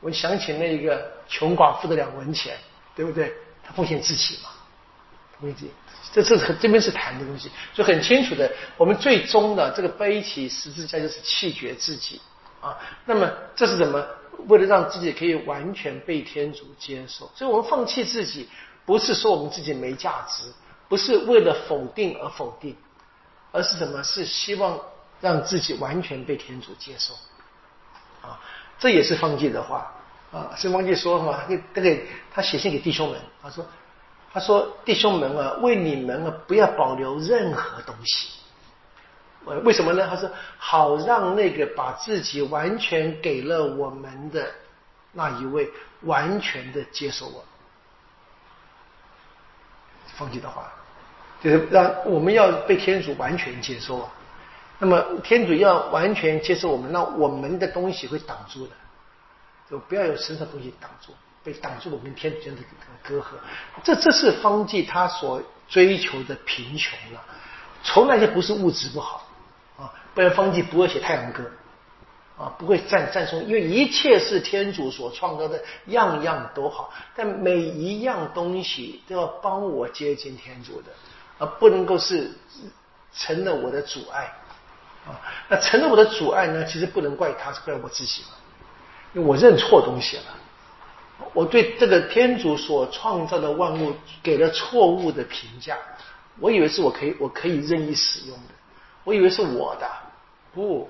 [0.00, 2.56] 我想起那一个穷寡妇的两文钱，
[2.96, 3.34] 对不对？
[3.62, 4.48] 他奉献自己嘛，
[5.38, 5.70] 奉献自己。
[6.12, 8.50] 这这这边是谈的东西，就很清楚的。
[8.78, 12.20] 我们最终的这个背起十字架就是弃绝自己
[12.60, 12.76] 啊。
[13.04, 14.04] 那么这是什么？
[14.48, 18.48] 为了让自己可以完全被天主接受，所以我们放弃自己，
[18.86, 20.44] 不是说我们自己没价值，
[20.88, 22.74] 不是为了否定而否定，
[23.52, 24.02] 而是什么？
[24.02, 24.80] 是希望
[25.20, 27.14] 让自己完全被天主接受。
[28.22, 28.38] 啊，
[28.78, 29.92] 这也是方济的话
[30.32, 30.50] 啊。
[30.56, 31.40] 是方济说嘛，
[31.74, 31.96] 那个
[32.32, 33.66] 他写信给弟兄们，他说
[34.32, 38.28] ：“他说弟兄们啊，为你们啊，不要保留任何东西。
[39.44, 40.06] 呃，为什么呢？
[40.08, 44.50] 他说好让那个把自己完全给了我们的
[45.12, 45.68] 那一位，
[46.02, 47.44] 完全的接受我。”
[50.14, 50.70] 方济的话，
[51.42, 54.10] 就是让我们要被天主完全接受啊。
[54.82, 58.72] 那么天主要完全接受我们，那我们的东西会挡住的，
[59.70, 61.12] 就不要有身上东西挡住，
[61.44, 62.62] 被挡住我们天主间的
[63.00, 63.26] 隔阂。
[63.84, 67.22] 这这是方济他所追求的贫穷了，
[67.84, 69.24] 从来就不是物质不好
[69.78, 71.44] 啊，不然方济不会写《太阳歌》
[72.42, 80.88] 啊，不会赞赞颂，因为一切是天主所创造的，样样都好，但每一样东西都要帮我接近天主的，
[81.38, 82.32] 而不能够是
[83.14, 84.28] 成了我的阻碍。
[85.06, 86.64] 啊，那成了我的阻碍呢？
[86.64, 88.28] 其实不能怪他，是怪我自己嘛。
[89.14, 90.22] 因为我认错东西了，
[91.34, 95.76] 我对这个天主所创造的万物给了错误的评价。
[96.38, 98.54] 我以为是我可以，我可以任意使用的，
[99.04, 99.86] 我以为是我的。
[100.54, 100.88] 不，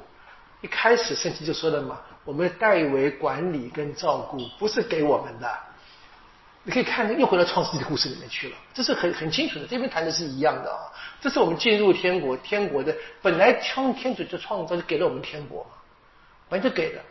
[0.60, 5.48] 一开始圣经就说了嘛，我们代为管理跟照顾，不是给我们的。
[6.64, 9.66] 你可以看，又回到创世纪的故事里面去了，这是很很清楚的。
[9.66, 10.86] 这边谈的是一样的啊，
[11.20, 15.70] 这是我们进入天国，天国的本来创天主就创造，就给了我们天国嘛，
[16.50, 17.02] 完全给了。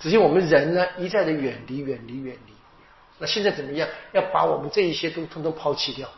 [0.00, 2.52] 只是我们人呢，一再的远离，远离，远离。
[3.18, 3.86] 那现在怎么样？
[4.12, 6.08] 要把我们这一些都通通抛弃掉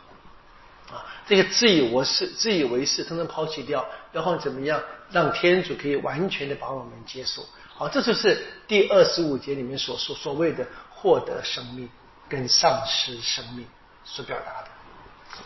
[0.89, 1.05] 啊！
[1.27, 4.81] 这些自以为是、自以为是，通通抛弃掉，然后怎么样？
[5.11, 7.43] 让天主可以完全的把我们接受。
[7.67, 11.87] 好，这就是第二十五节里面所说所谓的获得生命。
[12.27, 13.65] 跟丧失生命
[14.03, 14.69] 所表达的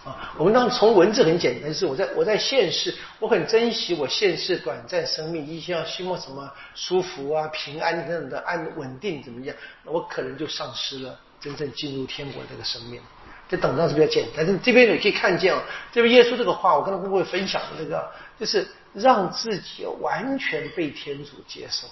[0.05, 13.01] 啊，我们当从文字很简单，是我在我在现世，我很珍惜我现世短暂生命，一些要希望什么舒服啊、平安等等的安稳定怎么样，那我可能就丧失了真正进入天国这个生命。
[13.49, 21.87] 这等到是比较简单，但是这边你可以看见啊，这边耶稣这个话，我刚才跟各位分享的那个，就是让自己完全被天主接受。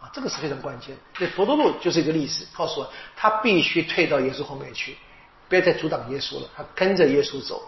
[0.00, 0.96] 啊，这个是非常关键。
[1.14, 4.96] 对，佛多禄就是一个例子，告诉我他必须退到耶稣后面去，
[5.48, 6.48] 不要再阻挡耶稣了。
[6.56, 7.62] 他跟着耶稣走，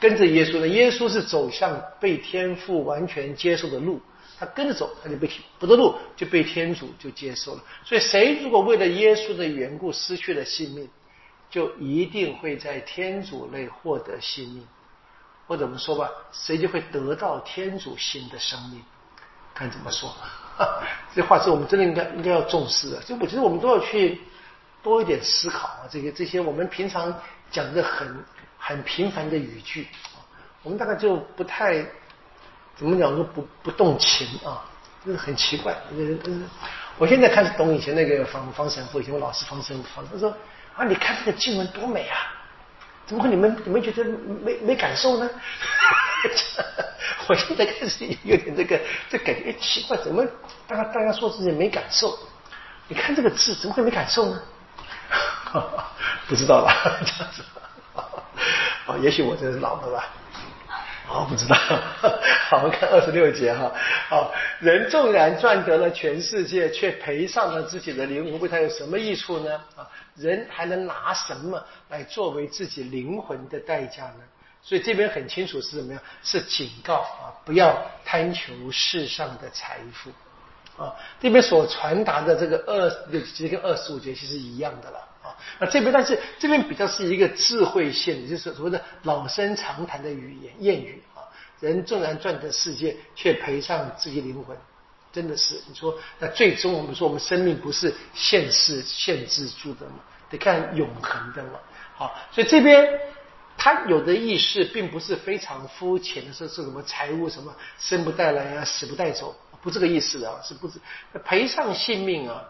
[0.00, 4.00] 跟着耶稣呢，耶稣是走向被天父完全接受的路，
[4.38, 7.62] 他跟着走，他就被佛多禄就被天主就接受了。
[7.84, 10.88] 所以，谁如果为了耶稣的缘故失去了性命，
[11.50, 14.66] 就一定会在天主内获得性命，
[15.46, 18.82] 或者我们说吧，谁就会得到天主新的生命。
[19.54, 20.12] 看怎么说。
[21.14, 22.98] 这话是我们真的应该应该要重视的。
[23.02, 24.20] 就我觉得我们都要去
[24.82, 27.14] 多一点思考啊，这个这些我们平常
[27.50, 28.24] 讲的很
[28.58, 29.88] 很平凡的语句，
[30.62, 31.84] 我们大概就不太
[32.76, 34.64] 怎么讲说不不动情啊，
[35.04, 35.74] 就是很奇怪。
[36.98, 40.34] 我现在开始懂以前那个方方神父，以前我老师方神父，他说
[40.76, 42.32] 啊，你看这个经文多美啊，
[43.06, 44.04] 怎么会你们你们觉得
[44.42, 45.28] 没没感受呢？
[47.28, 50.24] 我现在开始有点这个这感觉，哎，奇怪，怎么
[50.66, 52.18] 大家大家说自己没感受？
[52.88, 54.42] 你看这个字，怎么会没感受呢？
[56.28, 57.42] 不知道了，这样子。
[58.86, 60.08] 哦，也许我真是老了吧。
[61.08, 61.56] 哦，不知道。
[62.50, 63.72] 好，我们看二十六节哈。
[64.08, 69.54] 好，人纵然赚得了全世界，却赔上了自己的灵魂，为他有什么益处呢？
[69.76, 74.20] 啊，人还能拿什么来作为自己灵魂的代价呢？
[74.66, 76.02] 所以这边很清楚是怎么样？
[76.22, 80.10] 是警告啊，不要贪求世上的财富
[80.82, 80.90] 啊。
[81.20, 82.90] 这边所传达的这个二
[83.20, 85.36] 其实跟二十五节其实一样的了啊。
[85.58, 91.20] 那这边但是这边比较是一个智慧性的，就是所谓的老生常谈的语言谚语啊。
[91.60, 94.56] 人纵然赚得世界，却赔上自己灵魂，
[95.12, 99.96] 真的是你说那最终我们说我们生命不是现世限制住的嘛？
[100.30, 101.58] 得看永恒的嘛。
[101.94, 102.88] 好，所以这边。
[103.56, 110.78] 他有的意识并不是非常肤浅的，说是什么财物什么生不带来啊，死不带走，不这个意思的，是不是
[111.24, 112.42] 赔上性命啊？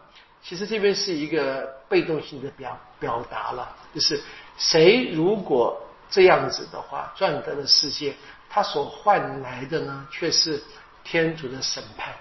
[0.43, 4.23] 其实这边是一个被动性的表表达了，就是
[4.59, 5.81] 谁如果
[6.11, 8.15] 这样子的话赚得了世界，
[8.51, 10.63] 他所换来的呢，却是
[11.03, 12.13] 天主的审判，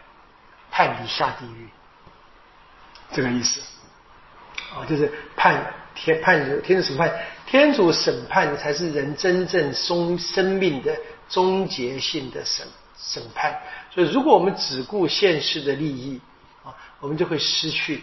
[0.72, 1.68] 判你下地狱，
[3.12, 3.62] 这个意思
[4.74, 5.64] 啊，就是判。
[5.96, 7.14] 天判天主审判，
[7.46, 10.98] 天主审判才是人真正生生命的
[11.30, 12.66] 终结性的审
[12.98, 13.56] 审判。
[13.94, 16.20] 所以，如果我们只顾现世的利益
[16.64, 18.02] 啊，我们就会失去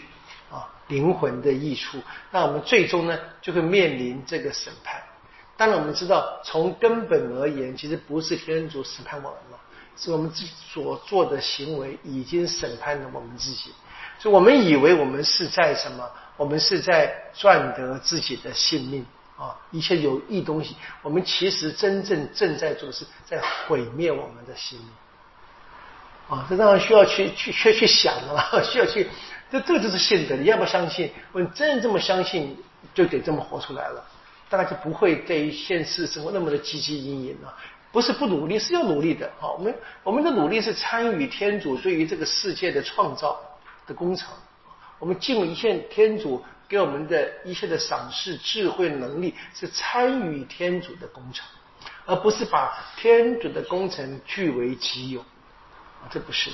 [0.52, 1.98] 啊灵魂的益处。
[2.30, 5.02] 那我们最终呢，就会面临这个审判。
[5.56, 9.58] 当然，我们知道从根本而言，其实不是天主审判我们了，
[9.96, 13.72] 是我们自己所做的行为已经审判了我们自己。
[14.20, 16.08] 所以我们以为我们是在什么？
[16.40, 19.04] 我们是在赚得自己的性命
[19.36, 19.54] 啊！
[19.70, 23.38] 一切有益东西，我们其实真正正在做的是在
[23.68, 24.88] 毁灭我们的性命
[26.30, 26.46] 啊！
[26.48, 29.06] 这当然需要去去去去想的嘛， 需要去，
[29.52, 30.34] 这这就是信德。
[30.34, 31.12] 你要不相信？
[31.32, 32.56] 我真这么相信，
[32.94, 34.02] 就得这么活出来了，
[34.48, 37.54] 大概就不会对于现实生活那么的汲汲营营了。
[37.92, 39.52] 不是不努力，是要努力的啊！
[39.52, 39.74] 我们
[40.04, 43.38] 我们的努力是参与天主对于这个世界的创造
[43.86, 44.32] 的工程。
[45.00, 51.44] 我们尽一切天主给我们的一切的赏识、智慧、能力，是参与天主的工程，
[52.04, 55.24] 而不是把天主的工程据为己有！
[56.10, 56.50] 这不是。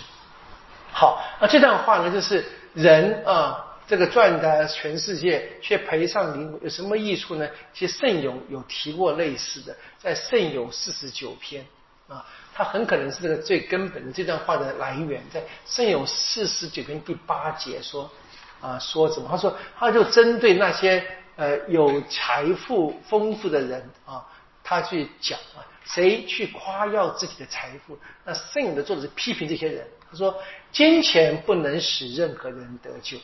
[0.93, 7.49] 好，那这段话呢，就是人啊，这个赚得全世界，却赔上灵魂，有什么益处呢？
[7.75, 11.67] 其实圣咏有提过类似的，在圣咏四十九篇
[12.09, 12.25] 啊，
[12.55, 18.09] 它很可能是这个最根本的这段话的来源，在圣咏四十九篇第八节说。
[18.61, 19.29] 啊，说什么？
[19.31, 21.05] 他说，他就针对那些
[21.37, 24.27] 呃有财富丰富的人啊，
[24.65, 27.99] 他去讲啊，谁去夸耀自己的财富？
[28.25, 29.87] 那圣咏的作者是批评这些人。
[30.11, 30.35] 他说，
[30.73, 33.19] 金钱不能使任何人得救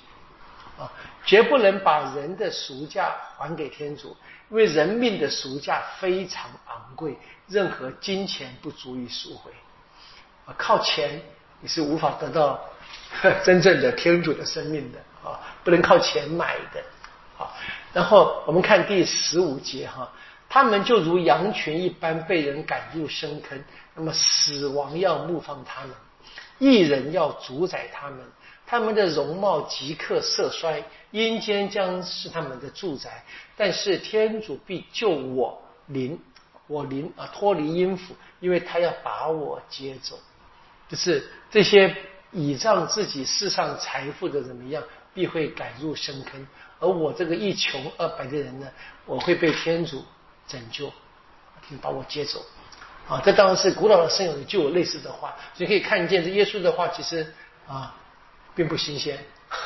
[0.78, 0.90] 啊，
[1.24, 4.16] 绝不能把人的赎价还给天主，
[4.50, 7.16] 因为人命的赎价非常昂贵，
[7.48, 9.50] 任何金钱不足以赎回
[10.44, 11.20] 啊，靠钱
[11.60, 12.60] 你是无法得到
[13.44, 14.98] 真正的天主的生命的。
[15.24, 16.82] 啊，不能靠钱买的，
[17.36, 17.54] 好。
[17.92, 20.10] 然后我们看第十五节哈，
[20.48, 23.62] 他们就如羊群一般被人赶入深坑，
[23.94, 25.90] 那么死亡要牧放他们，
[26.58, 28.20] 一人要主宰他们，
[28.66, 33.22] 他们的容貌即刻色衰，阴间将是他们的住宅。
[33.56, 36.18] 但是天主必救我灵，
[36.66, 40.18] 我灵啊脱离阴府，因为他要把我接走，
[40.88, 41.94] 就是这些
[42.30, 44.82] 倚仗自己世上财富的怎么样？
[45.14, 46.46] 必会赶入深坑，
[46.80, 48.66] 而我这个一穷二白的人呢，
[49.04, 50.04] 我会被天主
[50.46, 50.92] 拯救，
[51.80, 52.40] 把我接走。
[53.08, 57.34] 啊，这当然是古老的圣咏就有类似的话，所以可以看见这耶稣的话其实
[57.66, 57.94] 啊
[58.54, 59.18] 并不新鲜，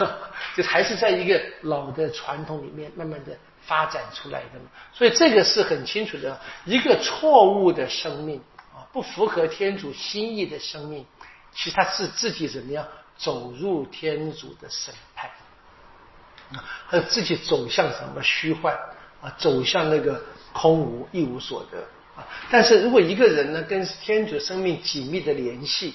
[0.56, 4.66] 就还是在一个老的传统里面慢慢的发展出来的嘛。
[4.92, 8.42] 所以这个是很清楚的，一个错误的生命
[8.74, 11.04] 啊，不符合天主心意的生命，
[11.54, 12.88] 其实他是自己怎么样？
[13.16, 15.30] 走入天主的审判，
[16.52, 18.74] 啊，还有自己走向什么虚幻
[19.22, 21.78] 啊，走向那个空无一无所得
[22.14, 22.26] 啊。
[22.50, 25.94] 但是如果一个人呢，跟天主生命紧密的联系，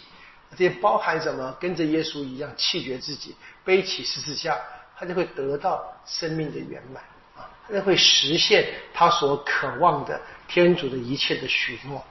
[0.57, 1.55] 这也包含什么？
[1.59, 4.57] 跟着耶稣一样弃绝自己，背起十字架，
[4.97, 7.03] 他就会得到生命的圆满
[7.37, 12.03] 啊，他就会实现他所渴望的天主的一切的许诺。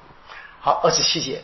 [0.60, 1.42] 好，二十七节。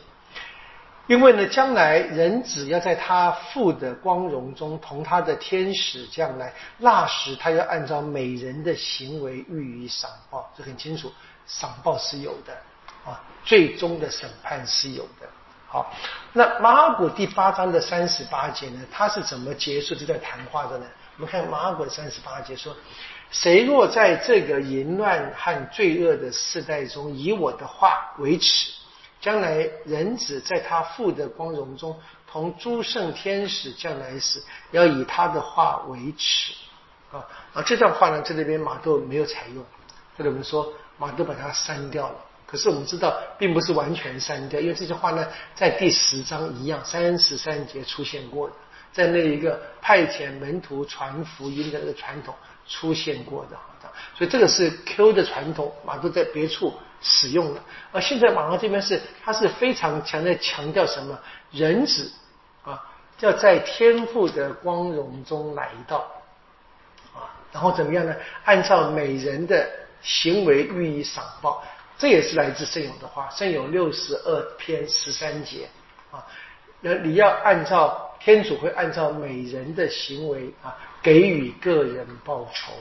[1.07, 11.13] 因为呢，将来人子要在他父的光荣中同他的天使将来，那时他要按照美人的行为予以赏报，这很清楚，
[11.47, 12.53] 赏报是有的
[13.09, 15.29] 啊，最终的审判是有的。
[15.69, 15.93] 好，
[16.33, 20.87] 那马尔谷第八章的三十八节呢，他是怎么结束这段谈话的呢？
[21.17, 22.75] 我们看马尔谷三十八节说
[23.31, 28.73] ：“谁若在这个淫乱和罪恶的世代中，以我的话为耻。”
[29.21, 31.99] 将来人子在他父的光荣中，
[32.31, 36.53] 同诸圣天使将来时，要以他的话为耻
[37.11, 37.63] 啊啊！
[37.63, 39.65] 这段话呢，在这边马窦没有采用，
[40.17, 42.17] 或者我们说马窦把它删掉了。
[42.47, 48.55] 可是我们知道，并不是完全删掉，因为这句话呢，在第十章一样三十三节出现过的，
[48.93, 52.33] 在那一个派遣门徒传福音的那个传统
[52.69, 53.57] 出现过的。
[54.17, 56.73] 所以这个是 Q 的传统，马窦在别处。
[57.09, 57.61] 使用的，
[57.93, 61.17] 而现在马上这边是，他是非常强调强调什么？
[61.53, 62.11] 人子
[62.65, 62.85] 啊，
[63.21, 65.99] 要在天赋的光荣中来到
[67.15, 68.13] 啊，然后怎么样呢？
[68.45, 69.71] 按照每人的
[70.03, 71.63] 行为予以赏报，
[71.97, 75.69] 这也是来自圣咏的话，圣咏六十二篇十三节
[76.11, 76.27] 啊，
[76.81, 82.73] 那你要按照天主会按照每人的行为啊，给予个人报酬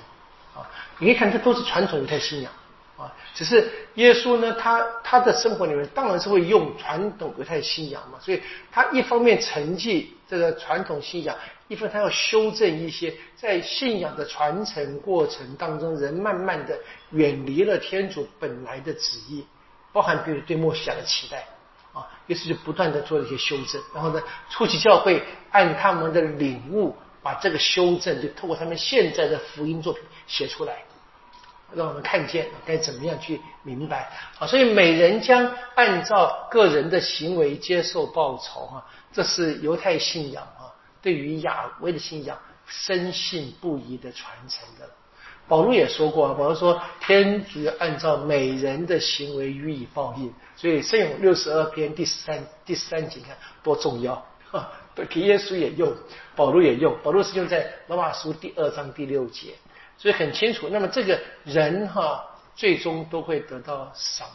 [0.59, 0.65] 啊，
[0.97, 2.51] 你可以看这都是传统犹太信仰。
[2.97, 8.41] 啊，只是耶稣呢，他他的生活里面当然是会用传统犹太信仰嘛，所以
[8.71, 11.35] 他一方面承继这个传统信仰，
[11.67, 16.79] 一方面他要修正一些在信仰的传承过程当中，人慢慢的
[17.11, 19.45] 远离了天主本来的旨意，
[19.91, 21.45] 包含比如对墨西亚的期待
[21.91, 25.21] 啊，于是就不断的做了一些修正，然后呢，初期教会
[25.51, 30.81] 按他们的领悟，把这个修正就透过他们现在的福音作品写出来。
[31.75, 34.09] 让我们看见该怎么样去明白
[34.39, 34.47] 啊！
[34.47, 40.71] 所以美人将按照个人的行为接受报酬啊，这是犹太信仰啊
[41.01, 44.89] 对于亚威的信仰深信不疑的传承的。
[45.47, 54.13] 保罗也说过，保罗说天主按照美人的行为予以报应，所以圣咏六十二篇第三第三节看多重要
[54.51, 54.71] 啊！
[55.09, 55.93] 给耶稣也用，
[56.35, 59.53] 保罗也用，保罗是用在罗马书第二章第六节。
[59.97, 62.23] 所以很清楚，那么这个人哈，
[62.55, 64.27] 最终都会得到赏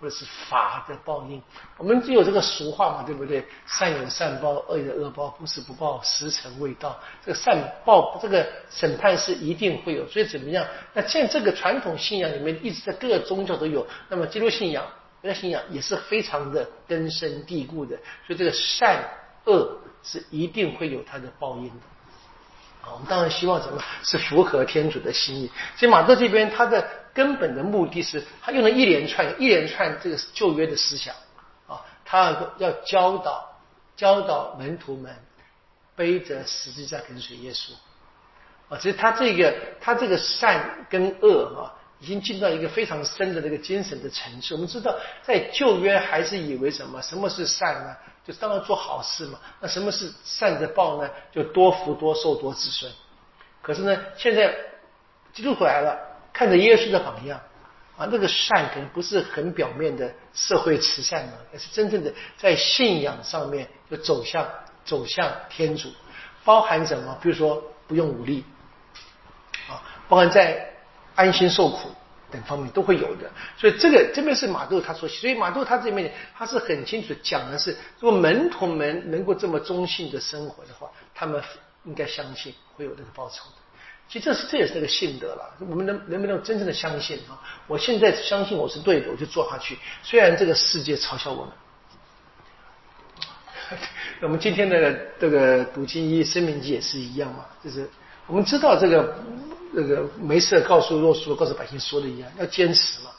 [0.00, 1.40] 或者是罚的报应。
[1.78, 3.44] 我们就有这个俗话嘛，对不对？
[3.66, 6.98] 善有善报，恶有恶报，不是不报，时辰未到。
[7.24, 10.06] 这个善报，这个审判是一定会有。
[10.08, 10.66] 所以怎么样？
[10.92, 13.86] 那在这个传统信仰里面，一直在各个宗教都有。
[14.08, 14.84] 那么基督信仰、
[15.22, 17.96] 犹太信仰也是非常的根深蒂固的。
[18.26, 19.02] 所以这个善
[19.44, 21.93] 恶是一定会有它的报应的。
[22.92, 25.50] 我们当然希望什么是符合天主的心意。
[25.76, 31.14] 所以马特这边他的根本的目的是，他用了一连串一连串这个旧约的思想
[31.66, 33.48] 啊，他要教导
[33.96, 35.14] 教导门徒们
[35.96, 37.72] 背着十字架跟随耶稣
[38.68, 38.78] 啊。
[38.80, 44.54] 其实他这个他这个善跟恶啊，已经进到一个非常深的这个精神的层次。
[44.54, 47.96] 我们知道，在旧约还是以为什么什么是善呢？
[48.26, 49.38] 就当然做好事嘛。
[49.60, 51.10] 那什么是善的报呢？
[51.32, 52.90] 就多福多寿多子孙。
[53.60, 54.54] 可是呢，现在
[55.32, 55.98] 基督回来了，
[56.32, 57.40] 看着耶稣的榜样
[57.96, 64.48] 啊，那个善可能不是很表面的社会慈善嘛，而是真正的在信仰上面就走向
[64.84, 65.90] 走向天主，
[66.44, 67.18] 包含什么？
[67.22, 68.44] 比如说不用武力
[69.68, 70.74] 啊，包含在
[71.14, 71.90] 安心受苦。
[72.34, 77.70] 等方面都会有的，所以这个这边是马窦他说，所以马窦他这边他是很清楚讲的是，
[78.00, 81.40] 如果门徒们能够这么忠信的生活的话，他们
[81.84, 83.52] 应该相信会有这个报酬的。
[84.08, 87.38] 其实这是这也是那个信德了，我们能能不能真正的相信啊？
[87.68, 89.78] 我现在相信我是对的，我就做下去。
[90.02, 91.54] 虽然这个世界嘲笑我们，
[94.22, 97.88] 我们今天的这个读经一生命记也是一样嘛，就是
[98.26, 99.16] 我们知道这个。
[99.74, 103.10] 这个没事，告诉若书，告诉百姓说的一样，要坚持嘛。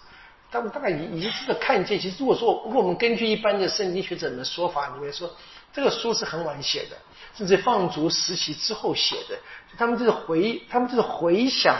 [0.51, 1.99] 他们大概已已经知道看见。
[1.99, 5.29] 其实如果说，如果我们根据一般的圣经学者的说法里面说，
[5.73, 6.95] 这个书是很晚写的，
[7.35, 9.37] 甚至放逐时期之后写的。
[9.77, 11.75] 他们就是回，他们就是回想，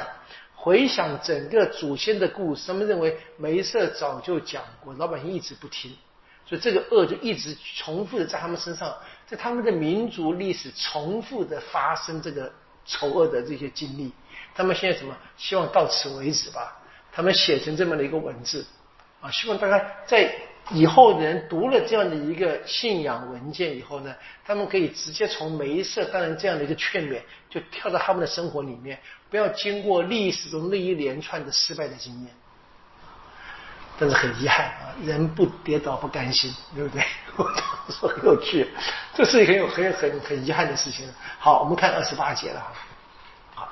[0.54, 2.64] 回想整个祖先的故事。
[2.68, 5.96] 他们认为梅瑟早就讲过，老百姓一直不听，
[6.46, 8.94] 所以这个恶就一直重复的在他们身上，
[9.26, 12.52] 在他们的民族历史重复的发生这个
[12.86, 14.12] 丑恶的这些经历。
[14.56, 15.16] 他们现在什么？
[15.38, 16.76] 希望到此为止吧。
[17.12, 18.66] 他们写成这么的一个文字
[19.22, 20.34] 啊，希望大家在
[20.72, 29.00] 以后人读了这样的一个信仰文件以后呢，他们可以直接从梅瑟当然这样的一个劝勉，就跳到他们的生活里面，
[29.30, 32.32] 不要经过历史中那一连串的失败的经验。
[33.98, 37.02] 但是很遗憾啊，人不跌倒不甘心，对不对？
[37.38, 37.46] 我
[37.90, 38.68] 说很有趣，
[39.14, 41.08] 这是一个很有很很很遗憾的事情。
[41.40, 42.74] 好，我们看二十八节了。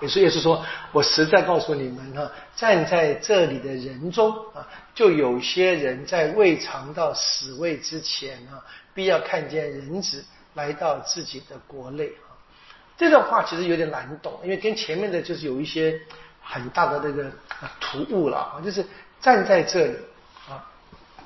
[0.03, 8.59] 也是也是说，我实在告诉你们哈，站在这里的人中啊，就有些人在未尝到死位之前啊，
[8.93, 10.21] 必要看见人子
[10.55, 12.35] 来到自己的国内啊。
[12.97, 15.97] 这段话其实有点难懂，因为跟前面的就是有一些
[16.41, 17.31] 很大的那个
[17.79, 18.85] 突兀了啊，就是
[19.21, 19.97] 站在这里
[20.49, 20.59] 啊。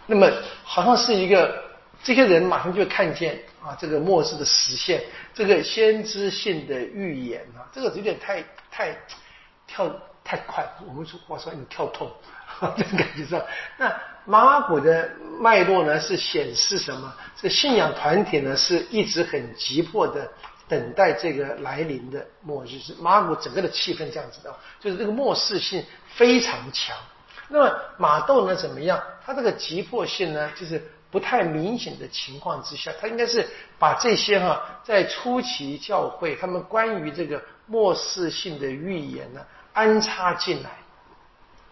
[0.06, 0.32] 那么
[0.64, 1.64] 好像是一个，
[2.04, 5.04] 这些人马上就看见啊，这个末世的实现，
[5.34, 8.42] 这个先知性的预言啊，这个有点太
[8.72, 8.98] 太
[9.68, 9.94] 跳
[10.24, 10.66] 太快。
[10.88, 12.10] 我们说话说你跳痛，
[12.78, 13.42] 这个感觉上。
[13.78, 13.94] 那
[14.26, 17.14] 马古的脉络呢，是显示什么？
[17.36, 20.32] 这信仰团体呢，是一直很急迫的
[20.70, 22.80] 等待这个来临的末日。
[22.80, 25.84] 是马古整个的气氛这样子的，就是这个末世性
[26.16, 26.96] 非常强。
[27.50, 29.02] 那么马豆呢怎么样？
[29.26, 33.48] 他这个急迫性呢，就是不太明显的情况之下，他应该是
[33.80, 40.70] 把这些哈在初期教会他们关于这个末世性的预言呢安插进来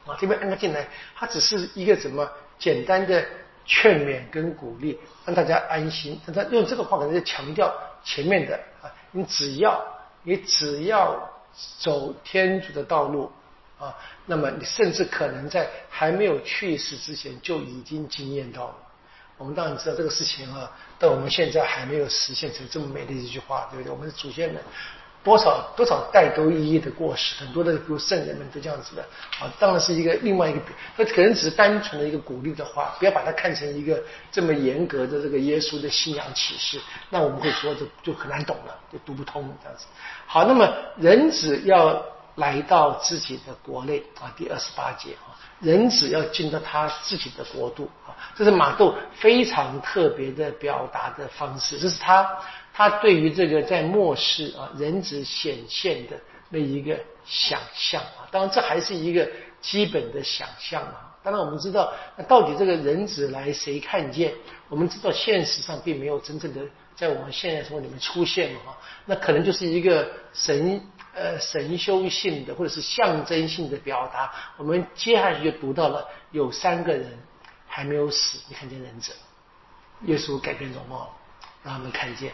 [0.05, 3.25] 啊，这边安插进来，他只是一个怎么简单的
[3.65, 6.19] 劝勉跟鼓励，让大家安心。
[6.33, 7.73] 他用这个话可能在强调
[8.03, 9.83] 前面的啊，你只要
[10.23, 11.17] 你只要
[11.79, 13.31] 走天主的道路。
[13.77, 13.93] 啊，
[14.25, 18.75] 那么你甚至可能在还没有去世之前就已经经验到了。
[19.38, 23.91] 我们当然知道这个事情啊，到我们现在还没有实现成这么美的一句话，对不对？
[23.91, 24.61] 我们的祖先们
[25.23, 29.01] 多少多少代都一一的过世，很多的比如圣人们都这样子的。
[29.39, 30.59] 啊，当然是一个另外一个，
[30.95, 36.79] 那可能只是单纯的一个鼓励的话，不要把它看成一个这么严格的这个耶稣的信仰启示。
[37.09, 39.86] 那我们会说就就很难懂了，就读不通这样子。
[40.27, 42.01] 好，那么人只要。
[42.36, 45.31] 来到自己的国内啊，第二十八节啊，
[45.61, 52.27] 人只要进到他自己的国度啊，这是马窦非常特别的表达的方式，这是他
[52.73, 56.17] 他对于这个在末世啊人子显现的
[56.49, 59.25] 那一个想象啊，当然这还是一个
[59.61, 61.15] 基本的想象啊。
[61.23, 64.33] 当然我们知道，那到底这个人子来谁看见？
[64.67, 66.59] 我们知道现实上并没有真正的
[66.95, 68.75] 在我们现在生活里面出现嘛，
[69.05, 70.86] 那可能就是一个神。
[71.16, 77.18] 呃，神修性的或者是象征性的表达，我们接下去就读到了有三个人
[77.66, 79.13] 还没有死，你看见忍者，
[80.07, 81.16] 耶稣改变容貌，
[81.63, 82.34] 让他们看见，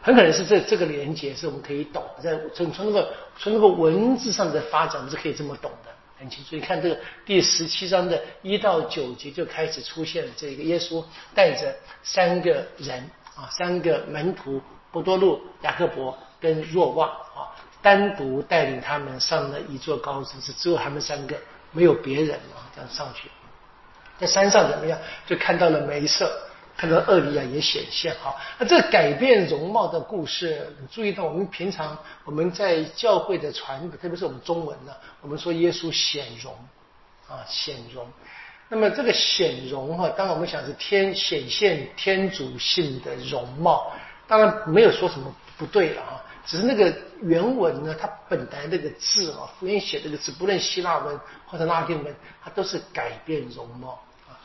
[0.00, 6.54] 很可能是这这个连接是我们可以懂，在从从那个从那个文字上的发展，我们是可以这么懂的，很清楚。
[6.54, 6.96] 你看这个
[7.26, 11.04] 第十七章的一到九节就开始出现了这个耶稣
[11.34, 14.62] 带着三个人啊，三个门徒，
[14.92, 17.50] 波多禄、雅各伯跟若望啊。
[17.84, 21.36] 单独带领他们上了一座高山，是只有他们三个，
[21.70, 23.28] 没有别人啊，这样上去。
[24.18, 24.98] 在山上怎么样？
[25.26, 26.32] 就看到了梅瑟，
[26.78, 28.14] 看到厄利亚也显现。
[28.24, 36.54] 哈，那这改变容貌的故事，注意到我们平常我们在教会的传，特别是我们中文呢，我们说耶稣显容
[37.28, 38.06] 啊，显容。
[38.70, 43.92] 那么这个显容哈，当然我们想是天显现天主性的容貌，
[44.26, 46.24] 当然没有说什么不对了啊。
[46.46, 54.36] 只是那个原文呢，它本来那个字啊，福音写这个字，不论希腊文或者拉丁文，它都是改变容貌啊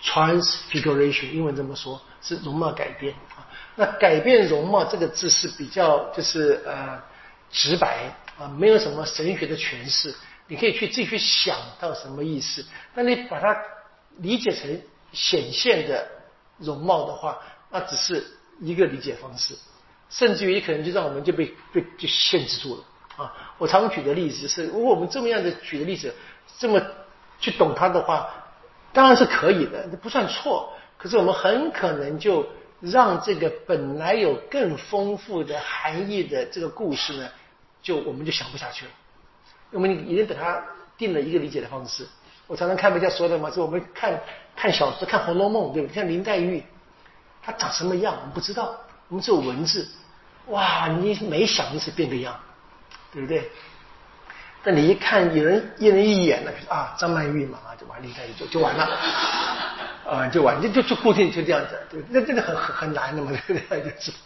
[0.00, 3.42] ，transfiguration，英文这么说，是容貌改变啊。
[3.74, 7.02] 那改变容貌这个字是比较就是呃
[7.50, 10.14] 直白啊，没有什么神学的诠释，
[10.46, 12.64] 你可以去自己去想到什么意思。
[12.94, 13.56] 那你把它
[14.18, 14.80] 理解成
[15.12, 16.06] 显现的
[16.58, 17.38] 容貌的话，
[17.70, 18.24] 那只是
[18.60, 19.56] 一个理解方式。
[20.10, 22.84] 甚至于可能就让我们就被被就限制住了
[23.16, 23.32] 啊！
[23.58, 26.14] 我常举的例子是，如果我们这么样的举的例子，
[26.58, 26.80] 这么
[27.40, 28.28] 去懂它的话，
[28.92, 30.72] 当然是可以的，这不算错。
[30.96, 32.46] 可是我们很可能就
[32.80, 37.28] 让这个本来有更丰富的含义的这个故事呢，
[37.82, 38.90] 就我们就想不下去了。
[39.70, 40.62] 我们已经给它
[40.96, 42.06] 定了一个理解的方式。
[42.46, 44.18] 我常常看人家说的嘛，是我们看
[44.56, 45.94] 看小说看《红楼梦》，对不对？
[45.94, 46.64] 看林黛玉，
[47.42, 48.74] 她长什么样我们不知道，
[49.08, 49.88] 我们只有文字。
[50.46, 52.38] 哇，你每想一次变个样，
[53.12, 53.50] 对不对？
[54.62, 58.84] 但你一看有人一人一眼，呢啊，张曼玉嘛，就完，林黛玉就就完了，
[60.08, 63.80] 啊，就完，就就就固定就这样子，那这个很很很难的嘛， 对不对？
[63.82, 64.16] 就知道，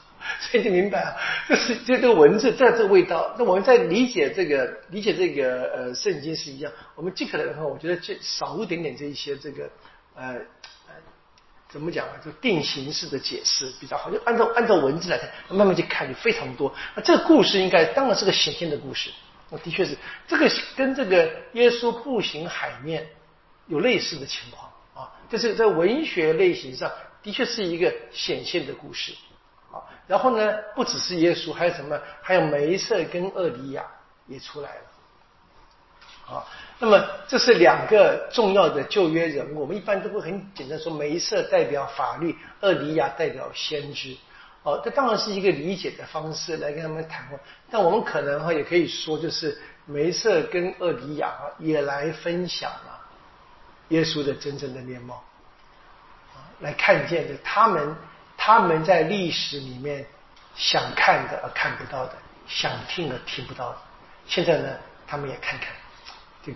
[0.40, 1.16] 所以就明白啊，
[1.48, 3.34] 就是就这个文字在这个味道。
[3.38, 9.68] 那我们在理解这个理解这个呃圣经是一样，我们尽可能的话，我觉得就少一点点这一些这个
[10.14, 10.36] 呃
[11.72, 12.12] 怎么讲啊？
[12.22, 16.72] 就定形式的解释比较好，就按照按照文字来看，慢慢去看就非常多。
[16.94, 19.10] 那这个故事应该当然是个显现的故事，
[19.48, 19.96] 那的确是
[20.28, 23.08] 这个跟这个耶稣步行海面
[23.68, 26.92] 有类似的情况啊，就是在文学类型上
[27.22, 29.14] 的确是一个显现的故事
[29.72, 29.80] 啊。
[30.06, 31.98] 然后呢，不只是耶稣，还有什么？
[32.20, 33.82] 还有梅瑟跟厄里亚
[34.26, 34.82] 也出来了。
[36.26, 36.44] 啊，
[36.78, 44.16] 那么这是两个重要的旧约人物，我们一般都会很简单说，梅瑟代表法律，厄里亚代表先知。
[44.62, 47.36] 哦，这当然是一个理解的方式来跟他们谈话，
[47.68, 53.00] 但我们可能哈也可以说，就是梅瑟跟厄里亚啊也来分享了
[53.88, 55.20] 耶稣的真正的面貌，
[56.60, 57.96] 来看见的他们
[58.36, 60.06] 他们在历史里面
[60.54, 62.12] 想看的而看不到的，
[62.46, 63.78] 想听的听不到的，
[64.28, 64.68] 现在呢，
[65.08, 65.81] 他们也看看。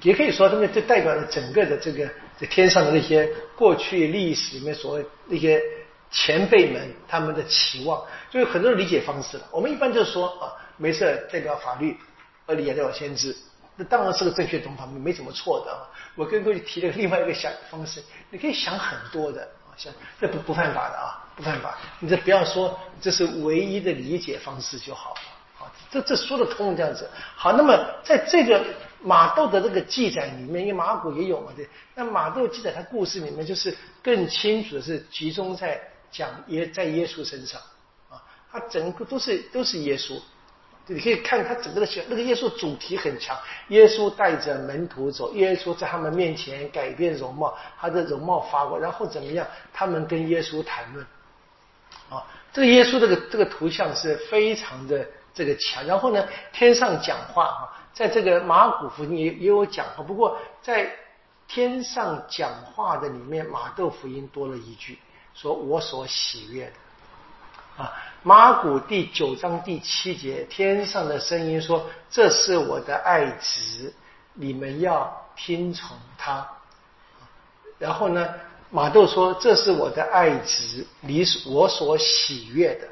[0.03, 5.63] 也可以说，他们这代表了整个的这个在天上的那些过去历史里面所谓那些
[6.11, 9.45] 前辈们他们的期望，就有很多理解方式了。
[9.53, 11.97] 我们一般就是说啊，没事代表法律，
[12.47, 13.37] 厄里亚代表先知，
[13.77, 15.87] 那当然是个正确东方，没什么错的啊。
[16.17, 21.79] 我跟各位提了 另外一个想方式，你可以想很多的啊，想这不不犯法的啊，不犯法。
[22.01, 27.09] 你这不要说这是唯一的理解方式就好了，啊，这这说得通这样子。
[27.37, 28.65] 好，那么在这个。
[29.07, 31.69] 马窦的这个记载里面，因为马古也有嘛，对。
[31.95, 35.81] 那马窦记载他故事里面，就是更清楚的是集中在
[36.11, 37.61] 讲耶在耶稣身上
[38.11, 40.21] 啊，他整个都是都是耶稣，
[40.89, 43.39] 你可以看他整个的那个耶稣主题很强，
[43.69, 49.47] 耶稣带着门徒走，耶稣在他们面前改变容貌，他的容貌发光，然后怎么样？
[49.73, 51.07] 他们跟耶稣谈论
[52.11, 57.63] 啊，这个耶稣这个这个图像是非常的这个强，然后呢，天上讲话啊。
[57.97, 60.95] 在这个马古福音也也有讲过，不过在
[61.49, 64.99] 天上讲话的里面，马窦福音多了一句，
[65.33, 67.91] 说我所喜悦的啊。
[68.23, 73.95] 马古第九章第七节，天上的声音说：“这是我的爱子，
[74.35, 76.47] 你们要听从他。”
[77.79, 78.29] 然后呢，
[78.69, 82.89] 马窦说：“这是我的爱子，你我所喜悦的，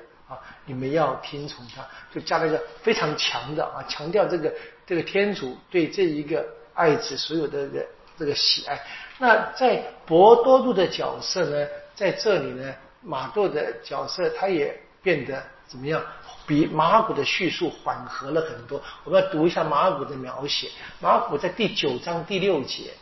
[0.67, 1.85] 你们要听从他。”
[2.15, 4.53] 就加了一个非常强的啊，强调这个。
[4.87, 7.87] 这个天主对这一个爱子所有的个
[8.19, 8.79] 这个喜爱，
[9.17, 16.05] 那在博多度的角色呢，在这里呢，马杜的角色他也变得怎么样？
[16.47, 18.79] 比马古的叙述缓和了很多。
[19.05, 20.69] 我们要读一下马古的描写。
[21.01, 22.93] 马古在第九章第六节，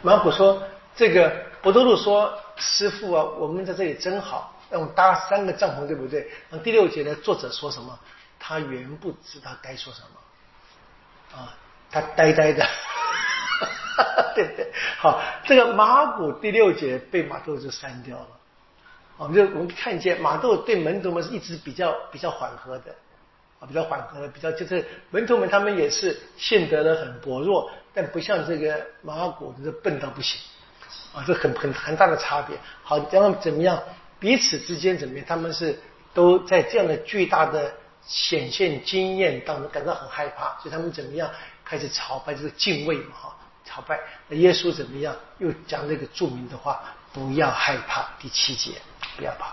[0.00, 0.62] 马古说
[0.96, 1.30] ：“这个
[1.60, 7.98] 博多路说，师傅啊，我们在这里真好，那我搭三个帐篷，对不对？”那第六节呢，作者说什么？
[8.40, 11.52] 他原不知道该说什么，啊，
[11.90, 13.66] 他呆呆的，哈
[13.96, 18.28] 哈哈对对，好，这个马古第六节被马豆就删掉了，
[19.16, 22.94] 我们就我们看见马豆对门徒们是一直比较比较缓和的，
[23.58, 30.40] 啊，比较缓和的，比较就是门徒们他们也是信德的很薄弱，但不像这个马古就是笨到不行，
[31.12, 32.56] 啊，这很很很大的差别。
[32.84, 33.82] 好，然后怎么样？
[34.20, 35.24] 彼此之间怎么样？
[35.28, 35.78] 他们是
[36.12, 37.74] 都在这样的巨大的。
[38.06, 41.30] 显现经验当中感到很害怕，所以他们怎么样
[41.62, 44.00] 开始朝拜，就是敬畏嘛哈，朝拜。
[44.28, 45.14] 那耶稣怎么样？
[45.36, 48.08] 又讲那个著名的话：不要害怕。
[48.18, 48.72] 第七节，
[49.18, 49.52] 不要怕。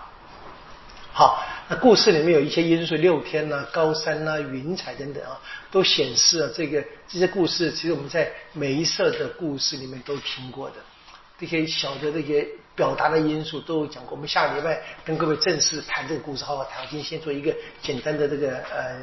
[1.12, 5.38] 好，那故事里面有一些因素，六天呐、高山呐、云彩等等啊，
[5.70, 10.76] 都显示了这个这些故事，其实我们在每一色的故事里面都听过的。
[11.38, 14.12] 这些小的这些表达的因素都有讲过。
[14.12, 16.86] 我们下礼拜跟各位正式谈这个故事，好好谈。
[16.88, 17.52] 今天先做一个
[17.82, 19.00] 简单的这个呃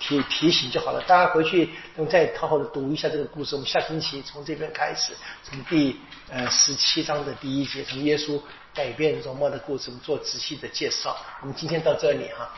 [0.00, 1.00] 提提醒就好了。
[1.06, 3.54] 大家回去能再好好的读一下这个故事。
[3.54, 5.12] 我们下星期从这边开始，
[5.44, 6.00] 从第
[6.30, 8.40] 呃十七章的第一节，从耶稣
[8.74, 11.14] 改变容貌的故事，我们做仔细的介绍。
[11.42, 12.50] 我们今天到这里哈，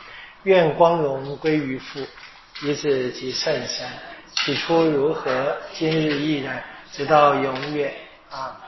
[0.43, 1.99] 愿光荣归于父、
[2.63, 3.85] 以子及圣神，
[4.33, 7.93] 起初如何，今日依然，直到永远
[8.29, 8.61] 啊。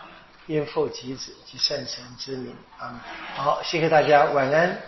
[0.48, 3.04] 因父及子及善神之名啊！
[3.36, 4.82] 好，谢谢大家，晚安。